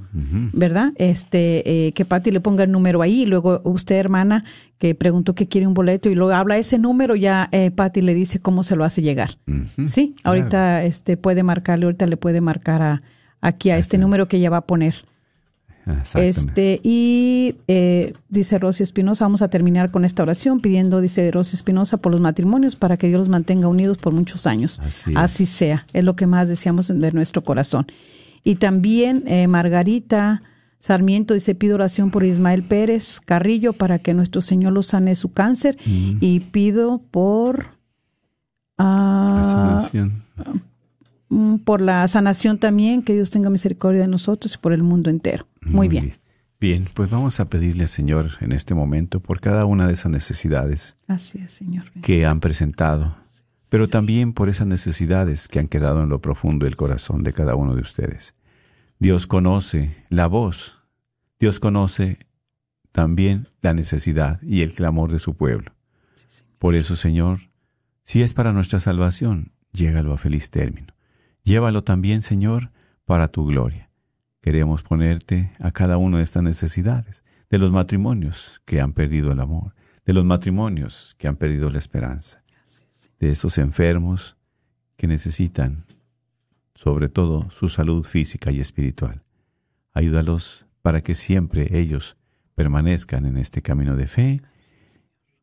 [0.52, 0.92] ¿verdad?
[0.96, 4.44] Este, eh, que Patti le ponga el número ahí, y luego usted, hermana,
[4.78, 8.12] que preguntó que quiere un boleto y luego habla ese número, ya eh, Patti le
[8.12, 9.38] dice cómo se lo hace llegar.
[9.86, 13.02] Sí, ahorita este puede marcarle, ahorita le puede marcar a,
[13.40, 14.94] aquí a este número que ella va a poner.
[16.14, 21.54] Este, y eh, dice Rosy Espinosa, vamos a terminar con esta oración pidiendo, dice Rosy
[21.54, 24.80] Espinosa, por los matrimonios para que Dios los mantenga unidos por muchos años.
[25.14, 27.86] Así, sea, es lo que más deseamos de nuestro corazón.
[28.42, 30.42] Y también eh, Margarita
[30.80, 35.32] Sarmiento dice, pido oración por Ismael Pérez Carrillo para que nuestro Señor lo sane su
[35.32, 36.18] cáncer mm.
[36.20, 37.76] y pido por...
[41.28, 45.10] Mm, por la sanación también, que Dios tenga misericordia de nosotros y por el mundo
[45.10, 45.46] entero.
[45.72, 46.18] Muy, bien.
[46.60, 46.84] bien.
[46.94, 50.96] pues vamos a pedirle al Señor en este momento por cada una de esas necesidades
[51.08, 51.90] Así Señor.
[52.02, 53.16] que han presentado,
[53.68, 57.54] pero también por esas necesidades que han quedado en lo profundo del corazón de cada
[57.54, 58.34] uno de ustedes.
[58.98, 60.78] Dios conoce la voz,
[61.38, 62.18] Dios conoce
[62.92, 65.72] también la necesidad y el clamor de su pueblo.
[66.58, 67.50] Por eso, Señor,
[68.02, 70.94] si es para nuestra salvación, llégalo a feliz término.
[71.44, 72.70] Llévalo también, Señor,
[73.04, 73.85] para tu gloria.
[74.46, 79.40] Queremos ponerte a cada una de estas necesidades, de los matrimonios que han perdido el
[79.40, 79.74] amor,
[80.04, 82.44] de los matrimonios que han perdido la esperanza,
[83.18, 84.36] de esos enfermos
[84.96, 85.86] que necesitan,
[86.76, 89.24] sobre todo, su salud física y espiritual.
[89.92, 92.16] Ayúdalos para que siempre ellos
[92.54, 94.36] permanezcan en este camino de fe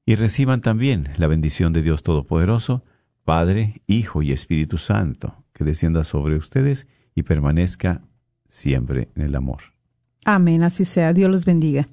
[0.05, 2.85] y reciban también la bendición de Dios Todopoderoso,
[3.25, 8.01] Padre, Hijo y Espíritu Santo, que descienda sobre ustedes y permanezca
[8.47, 9.73] siempre en el amor.
[10.25, 11.13] Amén, así sea.
[11.13, 11.85] Dios los bendiga.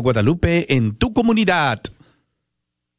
[0.00, 1.82] Guadalupe en tu comunidad.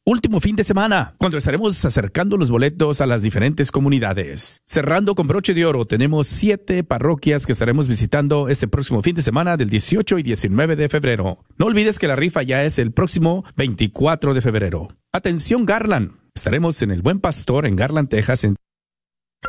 [0.06, 4.60] Último fin de semana, cuando estaremos acercando los boletos a las diferentes comunidades.
[4.66, 9.22] Cerrando con broche de oro, tenemos siete parroquias que estaremos visitando este próximo fin de
[9.22, 11.38] semana del 18 y 19 de febrero.
[11.56, 14.88] No olvides que la rifa ya es el próximo 24 de febrero.
[15.10, 18.56] Atención Garland, estaremos en el Buen Pastor en Garland, Texas, en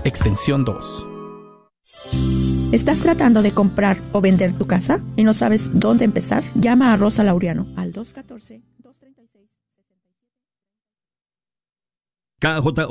[0.03, 1.05] extensión 2.
[2.71, 6.43] ¿Estás tratando de comprar o vender tu casa y no sabes dónde empezar?
[6.55, 9.49] Llama a Rosa Laureano al 214 236
[12.39, 12.87] KJO